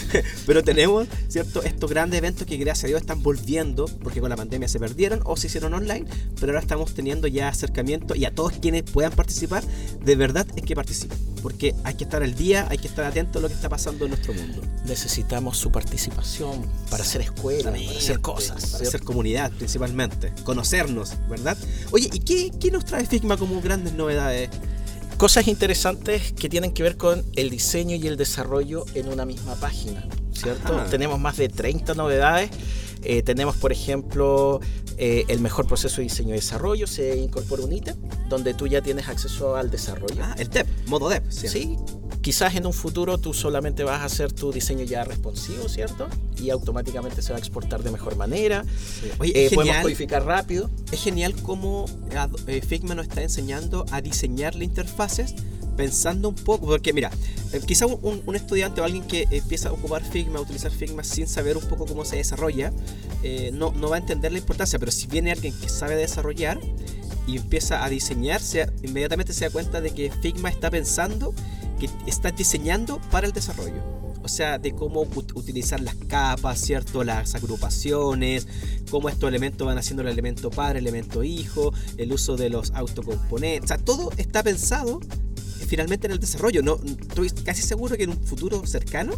Pero 0.46 0.62
tenemos, 0.62 1.06
¿cierto? 1.28 1.62
Estos 1.62 1.90
grandes 1.90 2.18
eventos 2.18 2.46
que 2.46 2.56
gracias 2.56 2.84
a 2.84 2.86
Dios 2.88 3.00
están 3.00 3.22
volviendo 3.22 3.86
porque 4.02 4.20
con 4.20 4.30
la 4.30 4.36
pandemia 4.36 4.68
se 4.68 4.78
perdieron 4.78 5.20
o 5.24 5.36
se 5.36 5.48
hicieron 5.48 5.74
online, 5.74 6.06
pero 6.40 6.52
ahora 6.52 6.60
estamos 6.60 6.94
teniendo 6.94 7.26
ya 7.26 7.48
acercamiento 7.48 8.14
y 8.14 8.24
a 8.24 8.34
todos 8.34 8.52
quienes 8.54 8.82
puedan 8.82 9.12
participar, 9.12 9.62
de 10.04 10.16
verdad 10.16 10.46
es 10.56 10.62
que 10.62 10.74
participen, 10.74 11.17
porque 11.42 11.74
hay 11.84 11.94
que 11.94 12.04
estar 12.04 12.22
al 12.22 12.34
día, 12.34 12.66
hay 12.70 12.78
que 12.78 12.88
estar 12.88 13.04
atento 13.04 13.38
a 13.38 13.42
lo 13.42 13.48
que 13.48 13.54
está 13.54 13.68
pasando 13.68 14.04
en 14.04 14.10
nuestro 14.10 14.34
mundo. 14.34 14.62
Necesitamos 14.86 15.56
su 15.56 15.70
participación 15.70 16.66
para 16.90 17.02
hacer 17.04 17.22
escuela, 17.22 17.70
para 17.70 17.90
hacer 17.90 18.20
cosas, 18.20 18.66
para 18.66 18.86
hacer 18.86 19.02
comunidad 19.02 19.52
principalmente, 19.52 20.32
conocernos, 20.44 21.14
¿verdad? 21.28 21.56
Oye, 21.90 22.10
¿y 22.12 22.20
qué, 22.20 22.50
qué 22.58 22.70
nos 22.70 22.84
trae 22.84 23.06
Figma 23.06 23.36
como 23.36 23.60
grandes 23.60 23.94
novedades? 23.94 24.50
Cosas 25.16 25.48
interesantes 25.48 26.32
que 26.32 26.48
tienen 26.48 26.72
que 26.72 26.82
ver 26.82 26.96
con 26.96 27.24
el 27.34 27.50
diseño 27.50 27.96
y 27.96 28.06
el 28.06 28.16
desarrollo 28.16 28.84
en 28.94 29.08
una 29.08 29.24
misma 29.24 29.56
página, 29.56 30.06
¿cierto? 30.32 30.84
Tenemos 30.90 31.18
más 31.18 31.36
de 31.36 31.48
30 31.48 31.94
novedades 31.94 32.50
eh, 33.02 33.22
tenemos, 33.22 33.56
por 33.56 33.72
ejemplo, 33.72 34.60
eh, 34.96 35.24
el 35.28 35.40
mejor 35.40 35.66
proceso 35.66 35.96
de 35.98 36.04
diseño 36.04 36.30
y 36.30 36.38
desarrollo. 36.38 36.86
Se 36.86 37.16
incorpora 37.16 37.62
un 37.62 37.72
ítem 37.72 37.96
donde 38.28 38.54
tú 38.54 38.66
ya 38.66 38.82
tienes 38.82 39.08
acceso 39.08 39.56
al 39.56 39.70
desarrollo. 39.70 40.22
Ah, 40.22 40.34
el 40.38 40.48
dev, 40.48 40.66
modo 40.86 41.08
dev. 41.08 41.22
Sí. 41.28 41.76
Quizás 42.20 42.56
en 42.56 42.66
un 42.66 42.72
futuro 42.72 43.16
tú 43.18 43.32
solamente 43.32 43.84
vas 43.84 44.00
a 44.00 44.04
hacer 44.04 44.32
tu 44.32 44.52
diseño 44.52 44.84
ya 44.84 45.04
responsivo, 45.04 45.68
¿cierto? 45.68 46.08
Y 46.36 46.50
automáticamente 46.50 47.22
se 47.22 47.32
va 47.32 47.36
a 47.36 47.38
exportar 47.38 47.82
de 47.82 47.90
mejor 47.90 48.16
manera. 48.16 48.64
Oye, 49.18 49.46
eh, 49.46 49.50
podemos 49.54 49.82
codificar 49.82 50.24
rápido. 50.24 50.68
Es 50.90 51.02
genial 51.02 51.34
cómo 51.42 51.86
Figma 52.66 52.94
nos 52.94 53.06
está 53.06 53.22
enseñando 53.22 53.86
a 53.92 54.00
diseñar 54.00 54.54
las 54.54 54.64
interfaces 54.64 55.34
pensando 55.78 56.28
un 56.28 56.34
poco, 56.34 56.66
porque 56.66 56.92
mira, 56.92 57.08
eh, 57.52 57.60
quizá 57.64 57.86
un, 57.86 58.34
estudiante 58.34 58.80
o 58.80 58.84
alguien 58.84 59.04
que 59.04 59.28
empieza 59.30 59.68
a 59.68 59.72
ocupar 59.72 60.02
Figma, 60.02 60.40
a 60.40 60.42
utilizar 60.42 60.72
Figma 60.72 61.04
sin 61.04 61.28
saber 61.28 61.56
un 61.56 61.62
poco 61.62 61.86
cómo 61.86 62.04
se 62.04 62.16
desarrolla, 62.16 62.72
eh, 63.22 63.50
no, 63.54 63.70
no 63.70 63.88
va 63.88 63.96
a 63.96 64.00
entender 64.00 64.32
la 64.32 64.38
importancia, 64.38 64.80
pero 64.80 64.90
si 64.90 65.06
viene 65.06 65.30
alguien 65.30 65.54
que 65.54 65.68
sabe 65.68 65.94
desarrollar 65.94 66.58
y 67.28 67.36
empieza 67.36 67.84
a 67.84 67.88
diseñar, 67.88 68.40
inmediatamente 68.82 69.32
se 69.32 69.44
da 69.44 69.50
cuenta 69.52 69.80
de 69.80 69.92
que 69.92 70.10
Figma 70.10 70.48
está 70.48 70.68
pensando, 70.68 71.32
que 71.78 71.88
está 72.08 72.32
diseñando 72.32 73.00
para 73.12 73.28
el 73.28 73.32
desarrollo 73.32 73.98
o 74.20 74.30
sea, 74.30 74.58
de 74.58 74.72
cómo 74.74 75.00
utilizar 75.00 75.80
las 75.80 75.94
capas, 75.94 76.60
¿cierto? 76.60 77.02
Las 77.02 77.34
agrupaciones, 77.34 78.46
cómo 78.90 79.08
estos 79.08 79.26
elementos 79.26 79.66
van 79.66 79.78
haciendo 79.78 80.02
el 80.02 80.08
elemento 80.08 80.50
padre, 80.50 80.80
el 80.80 80.86
elemento 80.86 81.22
hijo, 81.24 81.72
el 81.96 82.12
uso 82.12 82.36
de 82.36 82.50
los 82.50 82.72
autocomponentes, 82.72 83.64
o 83.64 83.68
sea, 83.68 83.78
todo 83.78 84.10
está 84.18 84.42
pensado 84.42 85.00
finalmente 85.68 86.06
en 86.06 86.12
el 86.12 86.18
desarrollo. 86.18 86.62
No, 86.62 86.80
estoy 87.00 87.30
casi 87.30 87.62
seguro 87.62 87.96
que 87.96 88.04
en 88.04 88.10
un 88.10 88.20
futuro 88.24 88.66
cercano 88.66 89.12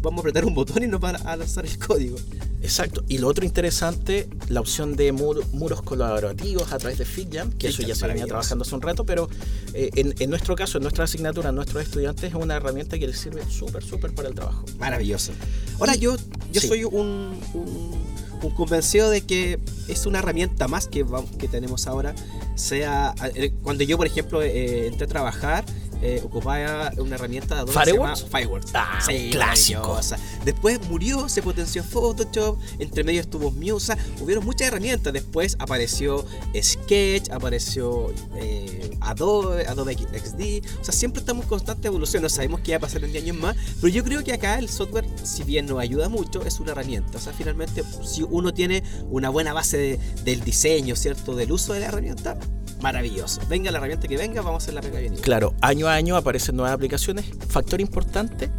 vamos 0.00 0.18
a 0.18 0.20
apretar 0.20 0.44
un 0.44 0.54
botón 0.54 0.82
y 0.82 0.86
nos 0.86 1.02
va 1.02 1.10
a 1.10 1.36
lanzar 1.36 1.66
el 1.66 1.78
código. 1.78 2.16
Exacto. 2.62 3.04
Y 3.08 3.18
lo 3.18 3.28
otro 3.28 3.44
interesante, 3.44 4.28
la 4.48 4.60
opción 4.60 4.96
de 4.96 5.12
muros 5.12 5.82
colaborativos 5.82 6.72
a 6.72 6.78
través 6.78 6.98
de 6.98 7.04
FitJam, 7.04 7.52
que 7.52 7.68
eso 7.68 7.82
ya 7.82 7.94
se 7.94 8.06
venía 8.06 8.26
trabajando 8.26 8.62
hace 8.62 8.74
un 8.74 8.82
rato, 8.82 9.04
pero 9.04 9.28
eh, 9.74 9.90
en, 9.94 10.30
nuestro 10.30 10.56
caso, 10.56 10.78
en 10.78 10.82
nuestra 10.82 11.04
asignatura, 11.04 11.50
a 11.50 11.52
nuestros 11.52 11.82
estudiantes, 11.82 12.24
es 12.24 12.34
una 12.34 12.56
herramienta 12.56 12.98
que 12.98 13.06
les 13.06 13.18
sirve 13.18 13.42
súper, 13.48 13.84
súper 13.84 14.12
para 14.14 14.28
el 14.28 14.34
trabajo. 14.34 14.64
Maravilloso. 14.78 15.32
Ahora 15.78 15.94
yo, 15.94 16.16
yo 16.52 16.60
soy 16.60 16.84
un, 16.84 17.38
un, 17.54 18.08
convencido 18.54 19.10
de 19.10 19.20
que 19.20 19.58
es 19.88 20.06
una 20.06 20.20
herramienta 20.20 20.68
más 20.68 20.88
que, 20.88 21.04
que 21.38 21.48
tenemos 21.48 21.86
ahora. 21.86 22.14
Sea, 22.56 23.14
eh, 23.34 23.52
cuando 23.62 23.84
yo, 23.84 23.96
por 23.96 24.06
ejemplo, 24.06 24.42
eh, 24.42 24.88
entré 24.88 25.04
a 25.04 25.08
trabajar, 25.08 25.64
eh, 26.02 26.20
ocupaba 26.24 26.92
una 26.98 27.16
herramienta 27.16 27.64
de 27.64 27.72
Fireworks. 27.72 28.26
Fireworks. 28.30 28.70
Ah, 28.74 28.98
clásico. 29.30 29.98
Después 30.44 30.80
murió, 30.88 31.28
se 31.28 31.42
potenció 31.42 31.82
Photoshop, 31.82 32.58
entre 32.78 33.04
medio 33.04 33.20
estuvo 33.20 33.50
Musa, 33.50 33.96
hubieron 34.20 34.44
muchas 34.44 34.68
herramientas. 34.68 35.12
Después 35.12 35.56
apareció 35.58 36.24
Sketch, 36.60 37.30
apareció 37.30 38.12
eh, 38.36 38.96
Adobe, 39.00 39.66
Adobe 39.66 39.94
XD. 39.94 40.80
O 40.80 40.84
sea, 40.84 40.94
siempre 40.94 41.20
estamos 41.20 41.44
en 41.44 41.48
constante 41.48 41.88
evolución. 41.88 42.22
No 42.22 42.28
sabemos 42.28 42.60
qué 42.60 42.72
va 42.72 42.78
a 42.78 42.80
pasar 42.80 43.04
en 43.04 43.12
10 43.12 43.24
años 43.24 43.36
más, 43.38 43.56
pero 43.80 43.88
yo 43.88 44.04
creo 44.04 44.22
que 44.22 44.32
acá 44.32 44.58
el 44.58 44.68
software, 44.68 45.06
si 45.22 45.42
bien 45.42 45.66
nos 45.66 45.78
ayuda 45.80 46.08
mucho, 46.08 46.44
es 46.44 46.60
una 46.60 46.72
herramienta. 46.72 47.18
O 47.18 47.20
sea, 47.20 47.32
finalmente, 47.32 47.82
si 48.04 48.22
uno 48.22 48.54
tiene 48.54 48.82
una 49.10 49.30
buena 49.30 49.52
base 49.52 49.98
del 50.24 50.40
diseño, 50.42 50.96
¿cierto? 50.96 51.34
Del 51.34 51.52
uso 51.52 51.72
de 51.72 51.80
la 51.80 51.86
herramienta, 51.86 52.38
maravilloso. 52.80 53.40
Venga 53.48 53.70
la 53.70 53.78
herramienta 53.78 54.08
que 54.08 54.16
venga, 54.16 54.42
vamos 54.42 54.62
a 54.62 54.64
hacer 54.64 54.74
la 54.74 54.80
pega 54.80 55.00
bien. 55.00 55.16
Claro, 55.16 55.54
año 55.60 55.88
a 55.88 55.94
año 55.94 56.16
aparecen 56.16 56.56
nuevas 56.56 56.72
aplicaciones. 56.72 57.26
Factor 57.48 57.80
importante, 57.80 58.50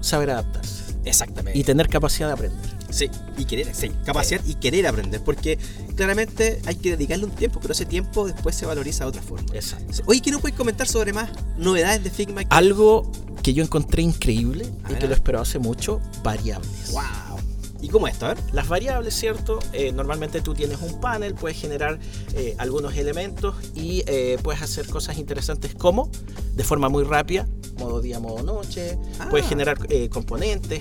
saber 0.00 0.30
adaptarse. 0.30 0.84
Exactamente. 1.04 1.58
Y 1.58 1.64
tener 1.64 1.88
capacidad 1.88 2.28
de 2.28 2.34
aprender. 2.34 2.74
Sí, 2.90 3.10
y 3.36 3.44
querer, 3.44 3.74
sí, 3.74 3.90
capacidad 4.04 4.40
y 4.46 4.54
querer 4.54 4.86
aprender, 4.86 5.20
porque 5.20 5.58
claramente 5.96 6.60
hay 6.64 6.76
que 6.76 6.92
dedicarle 6.92 7.24
un 7.24 7.32
tiempo, 7.32 7.58
pero 7.60 7.72
ese 7.72 7.86
tiempo 7.86 8.26
después 8.26 8.54
se 8.54 8.66
valoriza 8.66 9.04
de 9.04 9.10
otra 9.10 9.22
forma. 9.22 9.52
Exacto. 9.52 10.02
Oye, 10.06 10.20
¿qué 10.20 10.30
nos 10.30 10.40
puedes 10.40 10.56
comentar 10.56 10.86
sobre 10.86 11.12
más 11.12 11.30
novedades 11.56 12.04
de 12.04 12.10
Figma? 12.10 12.42
Algo 12.50 13.10
que 13.42 13.52
yo 13.52 13.64
encontré 13.64 14.02
increíble 14.02 14.72
y 14.88 14.94
que 14.94 15.08
lo 15.08 15.14
espero 15.14 15.40
hace 15.40 15.58
mucho, 15.58 16.00
variables. 16.22 16.92
¡Wow! 16.92 17.02
¿Y 17.84 17.88
cómo 17.88 18.08
esto? 18.08 18.32
Las 18.52 18.66
variables, 18.66 19.14
¿cierto? 19.14 19.58
Eh, 19.74 19.92
normalmente 19.92 20.40
tú 20.40 20.54
tienes 20.54 20.80
un 20.80 21.02
panel, 21.02 21.34
puedes 21.34 21.60
generar 21.60 21.98
eh, 22.32 22.54
algunos 22.56 22.96
elementos 22.96 23.56
y 23.74 24.02
eh, 24.06 24.38
puedes 24.42 24.62
hacer 24.62 24.86
cosas 24.86 25.18
interesantes 25.18 25.74
como, 25.74 26.10
de 26.54 26.64
forma 26.64 26.88
muy 26.88 27.04
rápida, 27.04 27.46
modo 27.76 28.00
día, 28.00 28.20
modo 28.20 28.42
noche, 28.42 28.96
puedes 29.28 29.44
ah. 29.44 29.48
generar 29.50 29.78
componentes, 30.08 30.80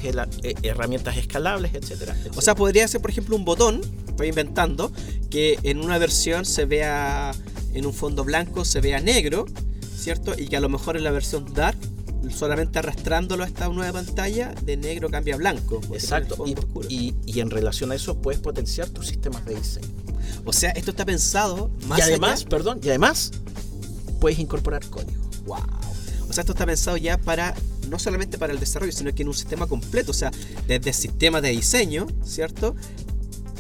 herramientas 0.64 1.18
escalables, 1.18 1.74
etcétera, 1.74 2.16
O 2.38 2.42
sea, 2.42 2.56
podría 2.56 2.88
ser, 2.88 3.02
por 3.02 3.12
ejemplo, 3.12 3.36
un 3.36 3.44
botón, 3.44 3.82
estoy 4.08 4.30
inventando, 4.30 4.90
que 5.30 5.60
en 5.64 5.84
una 5.84 5.98
versión 5.98 6.46
se 6.46 6.64
vea 6.64 7.34
en 7.74 7.86
un 7.86 7.94
fondo 7.94 8.24
blanco, 8.24 8.64
se 8.64 8.80
vea 8.80 9.02
negro, 9.02 9.46
¿cierto? 9.94 10.36
Y 10.38 10.48
que 10.48 10.56
a 10.56 10.62
lo 10.62 10.70
mejor 10.70 10.96
en 10.96 11.04
la 11.04 11.12
versión 11.12 11.54
dark 11.54 11.78
solamente 12.34 12.80
arrastrándolo 12.80 13.44
a 13.44 13.48
esta 13.48 13.68
nueva 13.70 13.94
pantalla, 13.94 14.54
de 14.64 14.78
negro 14.78 15.10
cambia 15.10 15.36
a 15.36 15.38
blanco. 15.38 15.82
Exacto. 15.94 16.44
Y, 16.90 17.14
y, 17.26 17.40
en 17.40 17.50
relación 17.50 17.92
a 17.92 17.96
eso 17.96 18.16
puedes 18.16 18.42
potenciar 18.42 18.90
tus 18.90 19.08
sistemas 19.08 19.46
de 19.46 19.56
diseño. 19.56 19.88
O 20.46 20.54
sea, 20.54 20.72
esto 20.72 20.92
está 20.92 21.06
pensado 21.06 21.70
más 21.88 22.00
Y 22.00 22.02
además, 22.02 22.44
perdón, 22.44 22.80
y 22.84 22.90
además 22.90 23.32
puedes 24.20 24.40
incorporar 24.40 24.86
código. 24.90 25.22
Wow. 25.46 25.60
O 26.30 26.34
sea, 26.34 26.42
esto 26.42 26.54
está 26.54 26.66
pensado 26.66 26.98
ya 26.98 27.18
para 27.18 27.54
no 27.90 28.00
solamente 28.00 28.38
para 28.38 28.54
el 28.54 28.60
desarrollo, 28.60 28.92
sino 28.92 29.14
que 29.14 29.22
en 29.22 29.28
un 29.28 29.34
sistema 29.34 29.68
completo, 29.68 30.12
o 30.12 30.14
sea, 30.16 30.32
desde 30.68 30.90
el 30.90 30.96
sistema 30.96 31.42
de 31.42 31.50
diseño, 31.50 32.08
¿cierto? 32.26 32.76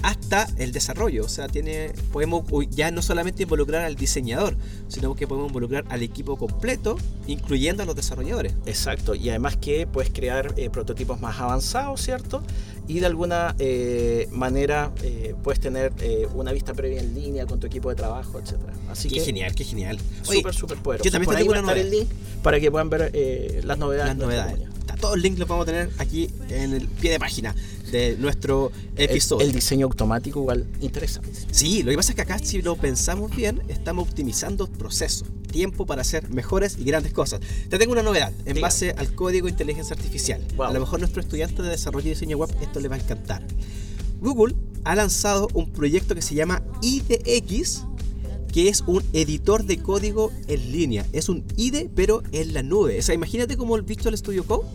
Hasta 0.03 0.47
el 0.57 0.71
desarrollo. 0.71 1.23
O 1.23 1.29
sea, 1.29 1.47
tiene, 1.47 1.91
podemos 2.11 2.43
ya 2.69 2.91
no 2.91 3.01
solamente 3.01 3.43
involucrar 3.43 3.83
al 3.83 3.95
diseñador, 3.95 4.55
sino 4.89 5.15
que 5.15 5.27
podemos 5.27 5.49
involucrar 5.49 5.85
al 5.89 6.03
equipo 6.03 6.37
completo, 6.37 6.97
incluyendo 7.25 7.83
a 7.83 7.85
los 7.85 7.95
desarrolladores. 7.95 8.53
Exacto, 8.65 9.15
y 9.15 9.29
además 9.29 9.57
que 9.57 9.87
puedes 9.87 10.11
crear 10.11 10.53
eh, 10.57 10.69
prototipos 10.69 11.19
más 11.21 11.39
avanzados, 11.39 12.01
¿cierto? 12.01 12.43
Y 12.85 12.99
de 12.99 13.05
alguna 13.05 13.55
eh, 13.59 14.27
manera 14.31 14.91
eh, 15.01 15.35
puedes 15.41 15.61
tener 15.61 15.93
una 16.35 16.51
vista 16.51 16.73
previa 16.73 16.99
en 16.99 17.15
línea 17.15 17.45
con 17.45 17.59
tu 17.59 17.67
equipo 17.67 17.89
de 17.89 17.95
trabajo, 17.95 18.39
etc. 18.39 18.55
Así 18.91 19.07
qué 19.07 19.21
genial, 19.21 19.55
qué 19.55 19.63
genial. 19.63 19.97
Súper, 20.21 20.53
súper 20.53 20.77
poderoso. 20.79 21.05
Yo 21.05 21.11
también 21.11 21.33
tengo 21.37 21.51
una 21.57 21.73
el 21.73 21.89
link 21.89 22.09
para 22.43 22.59
que 22.59 22.69
puedan 22.69 22.89
ver 22.89 23.11
las 23.63 23.77
novedades. 23.77 24.09
Las 24.09 24.17
novedades. 24.17 24.72
Todos 24.99 25.15
los 25.15 25.23
links 25.23 25.39
los 25.39 25.47
vamos 25.47 25.63
a 25.63 25.71
tener 25.71 25.89
aquí 25.97 26.29
en 26.49 26.73
el 26.73 26.87
pie 26.87 27.11
de 27.11 27.19
página 27.19 27.55
de 27.91 28.17
nuestro 28.17 28.71
episodio. 28.95 29.45
El, 29.45 29.53
diseño 29.53 29.85
automático 29.85 30.39
igual 30.39 30.65
interesante. 30.81 31.29
Sí, 31.51 31.83
lo 31.83 31.91
que 31.91 31.97
pasa 31.97 32.11
es 32.11 32.15
que 32.15 32.21
acá 32.21 32.39
si 32.39 32.61
lo 32.61 32.75
pensamos 32.75 33.35
bien, 33.35 33.61
estamos 33.67 34.07
optimizando 34.07 34.67
procesos, 34.67 35.27
tiempo 35.51 35.85
para 35.85 36.01
hacer 36.01 36.29
mejores 36.29 36.77
y 36.79 36.83
grandes 36.83 37.13
cosas. 37.13 37.41
Te 37.69 37.77
tengo 37.77 37.91
una 37.91 38.03
novedad 38.03 38.33
en 38.45 38.59
base 38.61 38.91
al 38.97 39.13
código 39.13 39.45
de 39.45 39.51
inteligencia 39.51 39.95
artificial. 39.95 40.41
A 40.59 40.73
lo 40.73 40.79
mejor 40.79 40.99
nuestro 40.99 41.21
estudiante 41.21 41.61
de 41.61 41.69
desarrollo 41.69 42.07
y 42.07 42.09
diseño 42.11 42.37
web 42.37 42.49
esto 42.61 42.79
le 42.79 42.87
va 42.87 42.95
a 42.95 42.99
encantar. 42.99 43.43
Google 44.21 44.55
ha 44.85 44.95
lanzado 44.95 45.47
un 45.53 45.71
proyecto 45.71 46.15
que 46.15 46.21
se 46.21 46.35
llama 46.35 46.63
IDX, 46.81 47.83
que 48.53 48.69
es 48.69 48.83
un 48.87 49.03
editor 49.11 49.65
de 49.65 49.79
código 49.79 50.31
en 50.47 50.71
línea. 50.71 51.05
Es 51.11 51.27
un 51.27 51.43
IDE, 51.57 51.89
pero 51.93 52.23
en 52.31 52.53
la 52.53 52.63
nube. 52.63 52.99
O 52.99 53.01
sea, 53.01 53.15
imagínate 53.15 53.57
como 53.57 53.75
el 53.75 53.81
Visual 53.81 54.17
Studio 54.17 54.45
Code 54.45 54.67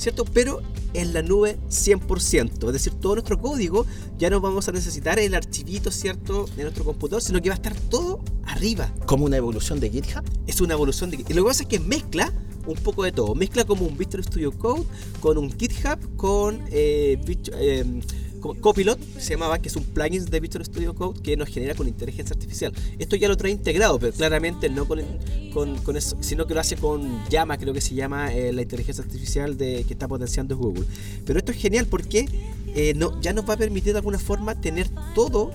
¿cierto? 0.00 0.24
Pero 0.24 0.62
en 0.94 1.12
la 1.12 1.22
nube 1.22 1.58
100%. 1.68 2.66
Es 2.66 2.72
decir, 2.72 2.92
todo 2.94 3.14
nuestro 3.14 3.38
código 3.38 3.86
ya 4.18 4.30
no 4.30 4.40
vamos 4.40 4.68
a 4.68 4.72
necesitar 4.72 5.18
el 5.18 5.34
archivito, 5.34 5.90
¿cierto? 5.90 6.46
De 6.56 6.62
nuestro 6.62 6.84
computador, 6.84 7.22
sino 7.22 7.40
que 7.40 7.50
va 7.50 7.54
a 7.54 7.56
estar 7.56 7.74
todo 7.74 8.20
arriba. 8.44 8.92
¿Como 9.06 9.26
una 9.26 9.36
evolución 9.36 9.78
de 9.78 9.90
GitHub? 9.90 10.24
Es 10.46 10.60
una 10.60 10.74
evolución 10.74 11.10
de 11.10 11.18
GitHub. 11.18 11.30
Y 11.32 11.34
lo 11.34 11.42
que 11.44 11.48
pasa 11.48 11.62
es 11.62 11.68
que 11.68 11.80
mezcla 11.80 12.32
un 12.66 12.76
poco 12.76 13.04
de 13.04 13.12
todo. 13.12 13.34
Mezcla 13.34 13.64
como 13.64 13.86
un 13.86 13.96
Visual 13.96 14.24
Studio 14.24 14.52
Code 14.52 14.84
con 15.20 15.38
un 15.38 15.50
GitHub, 15.56 16.16
con 16.16 16.60
eh, 16.70 17.20
eh, 17.54 18.00
Copilot, 18.40 18.98
se 19.18 19.34
llamaba, 19.34 19.58
que 19.58 19.68
es 19.68 19.76
un 19.76 19.84
plugin 19.84 20.24
de 20.24 20.40
Visual 20.40 20.64
Studio 20.64 20.94
Code 20.94 21.20
que 21.22 21.36
nos 21.36 21.48
genera 21.48 21.74
con 21.74 21.86
inteligencia 21.86 22.34
artificial. 22.34 22.72
Esto 22.98 23.16
ya 23.16 23.28
lo 23.28 23.36
trae 23.36 23.52
integrado, 23.52 23.98
pero 23.98 24.12
claramente 24.12 24.68
no 24.68 24.86
con, 24.86 25.96
eso, 25.96 26.16
sino 26.20 26.46
que 26.46 26.54
lo 26.54 26.60
hace 26.60 26.76
con 26.76 27.28
Llama, 27.28 27.58
creo 27.58 27.74
que 27.74 27.80
se 27.80 27.94
llama 27.94 28.32
eh, 28.32 28.52
la 28.52 28.62
inteligencia 28.62 29.04
artificial 29.04 29.56
de, 29.56 29.84
que 29.84 29.92
está 29.92 30.08
potenciando 30.08 30.56
Google. 30.56 30.84
Pero 31.26 31.38
esto 31.38 31.52
es 31.52 31.58
genial 31.58 31.86
porque 31.86 32.26
eh, 32.74 32.94
no, 32.96 33.20
ya 33.20 33.32
nos 33.32 33.48
va 33.48 33.54
a 33.54 33.56
permitir 33.56 33.92
de 33.92 33.98
alguna 33.98 34.18
forma 34.18 34.60
tener 34.60 34.88
todo 35.14 35.52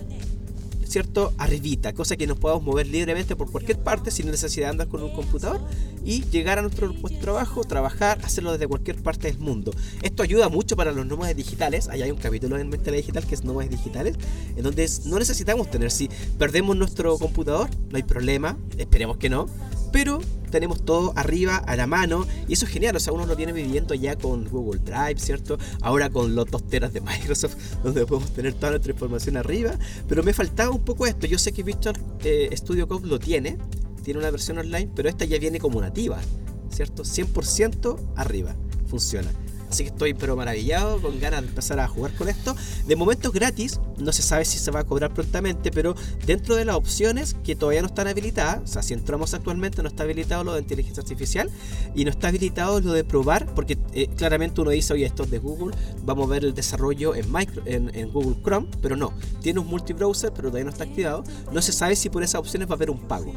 ¿cierto? 0.85 1.33
Arribita, 1.37 1.93
cosa 1.93 2.15
que 2.15 2.27
nos 2.27 2.37
podamos 2.37 2.63
mover 2.63 2.87
libremente 2.87 3.35
por 3.35 3.51
cualquier 3.51 3.79
parte 3.79 4.11
sin 4.11 4.29
necesidad 4.31 4.67
de 4.67 4.71
andar 4.71 4.87
con 4.87 5.03
un 5.03 5.11
computador 5.11 5.59
y 6.03 6.23
llegar 6.29 6.59
a 6.59 6.61
nuestro 6.61 6.93
trabajo, 7.19 7.63
trabajar, 7.63 8.19
hacerlo 8.23 8.51
desde 8.51 8.67
cualquier 8.67 9.01
parte 9.01 9.27
del 9.27 9.39
mundo. 9.39 9.71
Esto 10.01 10.23
ayuda 10.23 10.49
mucho 10.49 10.75
para 10.75 10.91
los 10.91 11.05
nómadas 11.05 11.35
digitales. 11.35 11.89
Ahí 11.89 12.01
hay 12.01 12.11
un 12.11 12.17
capítulo 12.17 12.57
en 12.57 12.69
Mentalidad 12.69 13.01
Digital 13.01 13.25
que 13.25 13.35
es 13.35 13.43
nómadas 13.43 13.69
digitales, 13.69 14.15
en 14.55 14.63
donde 14.63 14.89
no 15.05 15.19
necesitamos 15.19 15.69
tener, 15.69 15.91
si 15.91 16.09
perdemos 16.37 16.75
nuestro 16.75 17.17
computador, 17.17 17.69
no 17.89 17.97
hay 17.97 18.03
problema, 18.03 18.57
esperemos 18.77 19.17
que 19.17 19.29
no, 19.29 19.47
pero 19.91 20.19
tenemos 20.55 20.85
todo 20.85 21.11
arriba 21.17 21.57
a 21.57 21.75
la 21.75 21.85
mano 21.85 22.25
y 22.47 22.53
eso 22.53 22.65
es 22.65 22.71
genial, 22.71 22.95
o 22.95 22.99
sea, 23.01 23.11
uno 23.11 23.25
lo 23.25 23.35
viene 23.35 23.51
viviendo 23.51 23.93
ya 23.93 24.15
con 24.15 24.45
Google 24.45 24.79
Drive, 24.79 25.19
¿cierto? 25.19 25.57
Ahora 25.81 26.09
con 26.09 26.33
los 26.33 26.49
dos 26.49 26.65
teras 26.65 26.93
de 26.93 27.01
Microsoft, 27.01 27.57
donde 27.83 28.05
podemos 28.05 28.31
tener 28.31 28.53
toda 28.53 28.69
nuestra 28.69 28.93
información 28.93 29.35
arriba, 29.35 29.77
pero 30.07 30.23
me 30.23 30.31
faltaba 30.31 30.71
un 30.71 30.85
poco 30.85 31.07
esto, 31.07 31.27
yo 31.27 31.37
sé 31.37 31.51
que 31.51 31.61
Visual 31.61 31.97
eh, 32.23 32.55
Studio 32.55 32.87
Code 32.87 33.05
lo 33.05 33.19
tiene, 33.19 33.57
tiene 34.01 34.21
una 34.21 34.31
versión 34.31 34.57
online, 34.57 34.89
pero 34.95 35.09
esta 35.09 35.25
ya 35.25 35.37
viene 35.39 35.59
como 35.59 35.81
nativa, 35.81 36.21
¿cierto? 36.69 37.03
100% 37.03 37.97
arriba, 38.15 38.55
funciona. 38.87 39.29
Así 39.75 39.83
que 39.83 39.89
estoy 39.89 40.13
pero 40.13 40.37
maravillado, 40.37 41.01
con 41.01 41.19
ganas 41.19 41.41
de 41.41 41.49
empezar 41.49 41.81
a 41.81 41.87
jugar 41.89 42.13
con 42.13 42.29
esto. 42.29 42.55
De 42.87 42.95
momento 42.95 43.29
gratis, 43.33 43.81
no 43.97 44.13
se 44.13 44.21
sabe 44.21 44.45
si 44.45 44.57
se 44.57 44.71
va 44.71 44.79
a 44.79 44.83
cobrar 44.85 45.13
prontamente, 45.13 45.69
pero 45.69 45.95
dentro 46.25 46.55
de 46.55 46.63
las 46.63 46.77
opciones 46.77 47.35
que 47.43 47.57
todavía 47.57 47.81
no 47.81 47.87
están 47.87 48.07
habilitadas, 48.07 48.61
o 48.63 48.67
sea, 48.67 48.81
si 48.81 48.93
entramos 48.93 49.33
actualmente 49.33 49.83
no 49.83 49.89
está 49.89 50.03
habilitado 50.03 50.45
lo 50.45 50.53
de 50.53 50.61
inteligencia 50.61 51.01
artificial 51.01 51.49
y 51.93 52.05
no 52.05 52.11
está 52.11 52.29
habilitado 52.29 52.79
lo 52.79 52.93
de 52.93 53.03
probar, 53.03 53.53
porque 53.53 53.77
eh, 53.91 54.07
claramente 54.15 54.61
uno 54.61 54.71
dice, 54.71 54.93
oye, 54.93 55.05
esto 55.05 55.23
es 55.23 55.31
de 55.31 55.39
Google, 55.39 55.75
vamos 56.05 56.27
a 56.27 56.29
ver 56.29 56.45
el 56.45 56.53
desarrollo 56.53 57.13
en, 57.13 57.29
micro, 57.29 57.61
en, 57.65 57.93
en 57.93 58.13
Google 58.13 58.37
Chrome, 58.45 58.67
pero 58.81 58.95
no, 58.95 59.11
tiene 59.41 59.59
un 59.59 59.67
multibrowser, 59.67 60.31
pero 60.31 60.47
todavía 60.47 60.63
no 60.63 60.71
está 60.71 60.85
activado. 60.85 61.25
No 61.51 61.61
se 61.61 61.73
sabe 61.73 61.97
si 61.97 62.09
por 62.09 62.23
esas 62.23 62.39
opciones 62.39 62.69
va 62.69 62.71
a 62.71 62.75
haber 62.75 62.91
un 62.91 62.99
pago 63.09 63.33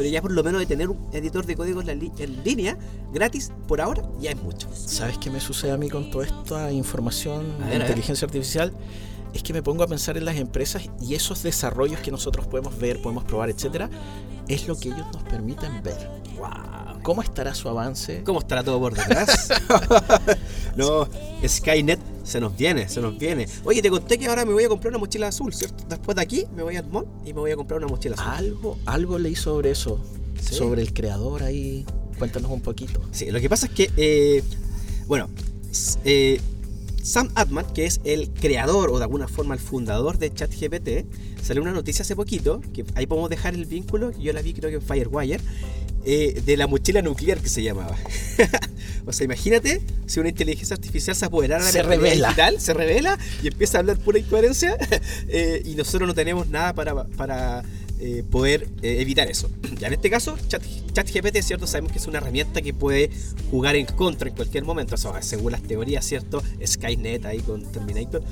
pero 0.00 0.08
ya 0.08 0.22
por 0.22 0.32
lo 0.32 0.42
menos 0.42 0.60
de 0.60 0.66
tener 0.66 0.88
un 0.88 0.98
editor 1.12 1.44
de 1.44 1.56
código 1.56 1.82
en, 1.82 2.42
línea 2.42 2.78
gratis 3.12 3.52
por 3.68 3.82
ahora 3.82 4.02
ya 4.18 4.30
es 4.30 4.42
mucho. 4.42 4.66
¿Sabes 4.74 5.18
qué 5.18 5.30
me 5.30 5.40
sucede 5.40 5.72
a 5.72 5.76
mí 5.80 5.88
con 5.88 6.10
toda 6.10 6.26
esta 6.26 6.70
información 6.70 7.58
de 7.68 7.76
inteligencia 7.76 8.26
artificial? 8.26 8.72
Es 9.34 9.42
que 9.42 9.52
me 9.52 9.62
pongo 9.62 9.82
a 9.82 9.86
pensar 9.86 10.16
en 10.16 10.24
las 10.24 10.36
empresas 10.36 10.88
y 11.00 11.14
esos 11.14 11.42
desarrollos 11.42 12.00
que 12.00 12.10
nosotros 12.10 12.46
podemos 12.46 12.78
ver, 12.78 13.00
podemos 13.00 13.24
probar, 13.24 13.48
etcétera, 13.50 13.88
es 14.48 14.66
lo 14.66 14.76
que 14.76 14.88
ellos 14.88 15.06
nos 15.12 15.22
permiten 15.24 15.82
ver. 15.82 16.08
Wow. 16.36 17.00
¿Cómo 17.02 17.22
estará 17.22 17.54
su 17.54 17.68
avance? 17.68 18.22
¿Cómo 18.24 18.40
estará 18.40 18.62
todo 18.62 18.78
por 18.78 18.94
detrás? 18.94 19.48
no, 20.76 21.08
Skynet 21.46 22.00
se 22.24 22.40
nos 22.40 22.56
viene, 22.56 22.88
se 22.88 23.00
nos 23.00 23.16
viene. 23.18 23.46
Oye, 23.64 23.80
te 23.80 23.90
conté 23.90 24.18
que 24.18 24.26
ahora 24.26 24.44
me 24.44 24.52
voy 24.52 24.64
a 24.64 24.68
comprar 24.68 24.90
una 24.90 24.98
mochila 24.98 25.28
azul, 25.28 25.52
¿cierto? 25.54 25.84
Después 25.88 26.16
de 26.16 26.22
aquí 26.22 26.46
me 26.54 26.62
voy 26.62 26.76
al 26.76 26.86
mall 26.88 27.06
y 27.24 27.32
me 27.32 27.40
voy 27.40 27.52
a 27.52 27.56
comprar 27.56 27.78
una 27.78 27.88
mochila 27.88 28.16
azul. 28.16 28.32
Algo, 28.32 28.78
algo 28.86 29.18
leí 29.18 29.34
sobre 29.34 29.70
eso, 29.70 30.00
sobre 30.40 30.82
el 30.82 30.92
creador 30.92 31.42
ahí. 31.42 31.86
Cuéntanos 32.18 32.50
un 32.50 32.60
poquito. 32.60 33.00
Sí, 33.12 33.30
lo 33.30 33.40
que 33.40 33.48
pasa 33.48 33.66
es 33.66 33.72
que, 33.72 33.90
eh, 33.96 34.44
bueno, 35.06 35.30
eh, 36.04 36.40
Sam 37.02 37.30
Altman, 37.34 37.66
que 37.72 37.86
es 37.86 38.00
el 38.04 38.30
creador 38.30 38.90
o 38.90 38.98
de 38.98 39.04
alguna 39.04 39.28
forma 39.28 39.54
el 39.54 39.60
fundador 39.60 40.18
de 40.18 40.32
ChatGPT, 40.32 41.06
salió 41.42 41.62
una 41.62 41.72
noticia 41.72 42.02
hace 42.02 42.14
poquito, 42.14 42.60
que 42.74 42.84
ahí 42.94 43.06
podemos 43.06 43.30
dejar 43.30 43.54
el 43.54 43.64
vínculo, 43.64 44.12
yo 44.18 44.32
la 44.32 44.42
vi 44.42 44.52
creo 44.52 44.70
que 44.70 44.76
en 44.76 44.82
Firewire, 44.82 45.40
eh, 46.04 46.40
de 46.44 46.56
la 46.56 46.66
mochila 46.66 47.02
nuclear 47.02 47.38
que 47.38 47.48
se 47.48 47.62
llamaba. 47.62 47.96
o 49.06 49.12
sea, 49.12 49.24
imagínate 49.24 49.82
si 50.06 50.18
una 50.20 50.30
inteligencia 50.30 50.74
artificial 50.74 51.14
se 51.14 51.26
apoderara 51.26 51.64
de 51.64 51.72
la 51.72 51.82
revela. 51.82 52.28
digital, 52.28 52.60
se 52.60 52.74
revela 52.74 53.18
y 53.42 53.48
empieza 53.48 53.78
a 53.78 53.80
hablar 53.80 53.98
pura 53.98 54.18
incoherencia 54.18 54.76
eh, 55.28 55.62
y 55.64 55.74
nosotros 55.74 56.06
no 56.06 56.14
tenemos 56.14 56.48
nada 56.48 56.74
para, 56.74 57.04
para 57.04 57.64
eh, 58.00 58.24
poder 58.28 58.68
evitar 58.82 59.30
eso. 59.30 59.50
Ya 59.80 59.86
en 59.86 59.94
este 59.94 60.10
caso, 60.10 60.36
ChatGPT, 60.48 61.40
¿cierto? 61.42 61.66
Sabemos 61.66 61.92
que 61.92 61.98
es 61.98 62.06
una 62.06 62.18
herramienta 62.18 62.60
que 62.60 62.74
puede 62.74 63.10
jugar 63.50 63.76
en 63.76 63.86
contra 63.86 64.28
en 64.28 64.34
cualquier 64.34 64.64
momento, 64.64 64.96
o 64.96 64.98
sea, 64.98 65.22
según 65.22 65.52
las 65.52 65.62
teorías, 65.62 66.04
¿cierto? 66.04 66.42
Skynet 66.64 67.24
ahí 67.24 67.38
con 67.38 67.62
Terminator. 67.72 68.22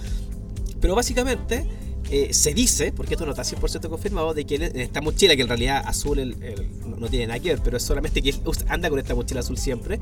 Pero 0.80 0.94
básicamente 0.94 1.66
eh, 2.10 2.32
se 2.32 2.54
dice, 2.54 2.92
porque 2.92 3.14
esto 3.14 3.26
no 3.26 3.32
está 3.32 3.44
100% 3.44 3.88
confirmado, 3.88 4.32
de 4.32 4.44
que 4.44 4.54
en 4.54 4.80
esta 4.80 5.00
mochila, 5.00 5.36
que 5.36 5.42
en 5.42 5.48
realidad 5.48 5.82
azul 5.86 6.36
no 6.98 7.08
tiene 7.08 7.26
nada 7.26 7.38
que 7.38 7.50
ver, 7.50 7.60
pero 7.62 7.76
es 7.76 7.82
solamente 7.82 8.22
que 8.22 8.30
él 8.30 8.40
anda 8.68 8.88
con 8.88 8.98
esta 8.98 9.14
mochila 9.14 9.40
azul 9.40 9.58
siempre, 9.58 9.98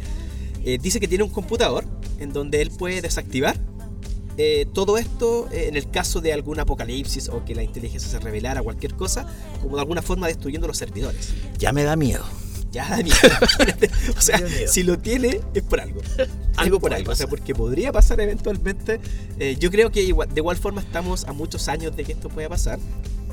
eh, 0.64 0.78
dice 0.80 1.00
que 1.00 1.08
tiene 1.08 1.24
un 1.24 1.30
computador 1.30 1.84
en 2.18 2.32
donde 2.32 2.62
él 2.62 2.70
puede 2.70 3.00
desactivar 3.00 3.56
eh, 4.38 4.66
todo 4.72 4.98
esto 4.98 5.48
en 5.50 5.76
el 5.76 5.90
caso 5.90 6.20
de 6.20 6.32
algún 6.32 6.60
apocalipsis 6.60 7.28
o 7.28 7.44
que 7.44 7.54
la 7.54 7.62
inteligencia 7.62 8.10
se 8.10 8.18
revelara 8.18 8.62
cualquier 8.62 8.94
cosa, 8.94 9.26
como 9.62 9.76
de 9.76 9.82
alguna 9.82 10.02
forma 10.02 10.26
destruyendo 10.26 10.66
los 10.66 10.78
servidores. 10.78 11.32
Ya 11.58 11.72
me 11.72 11.84
da 11.84 11.96
miedo 11.96 12.24
ya 12.76 12.98
o 14.16 14.20
sea, 14.20 14.40
si 14.66 14.82
lo 14.82 14.98
tiene 14.98 15.40
es 15.54 15.62
por 15.62 15.80
algo. 15.80 16.00
Algo 16.56 16.80
por 16.80 16.94
algo. 16.94 17.12
O 17.12 17.14
sea, 17.14 17.26
porque 17.26 17.54
podría 17.54 17.92
pasar 17.92 18.18
eventualmente. 18.20 18.98
Eh, 19.38 19.56
yo 19.58 19.70
creo 19.70 19.90
que 19.90 20.00
de 20.00 20.40
igual 20.40 20.56
forma 20.56 20.80
estamos 20.80 21.24
a 21.24 21.32
muchos 21.34 21.68
años 21.68 21.94
de 21.96 22.04
que 22.04 22.12
esto 22.12 22.30
pueda 22.30 22.48
pasar. 22.48 22.78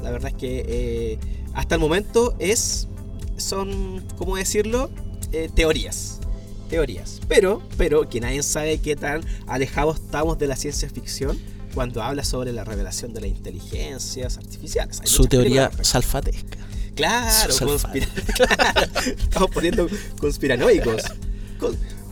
La 0.01 0.11
verdad 0.11 0.31
es 0.31 0.37
que 0.37 0.65
eh, 0.67 1.19
hasta 1.53 1.75
el 1.75 1.81
momento 1.81 2.35
es. 2.39 2.89
Son, 3.37 4.05
¿cómo 4.17 4.35
decirlo? 4.35 4.89
Eh, 5.31 5.49
teorías. 5.55 6.19
Teorías. 6.73 7.21
Pero, 7.27 7.61
pero 7.77 8.09
que 8.09 8.19
nadie 8.19 8.41
sabe 8.41 8.79
qué 8.79 8.95
tan 8.95 9.23
alejados 9.45 9.99
estamos 9.99 10.39
de 10.39 10.47
la 10.47 10.55
ciencia 10.55 10.89
ficción 10.89 11.37
cuando 11.75 12.01
habla 12.01 12.23
sobre 12.23 12.51
la 12.51 12.63
revelación 12.63 13.13
de 13.13 13.21
las 13.21 13.29
inteligencias 13.29 14.39
artificiales. 14.39 14.99
Su 15.03 15.25
teoría 15.25 15.69
salfatesca. 15.81 16.57
Claro, 16.95 17.51
estamos 17.51 19.49
poniendo 19.51 19.87
conspiranoicos. 20.19 21.01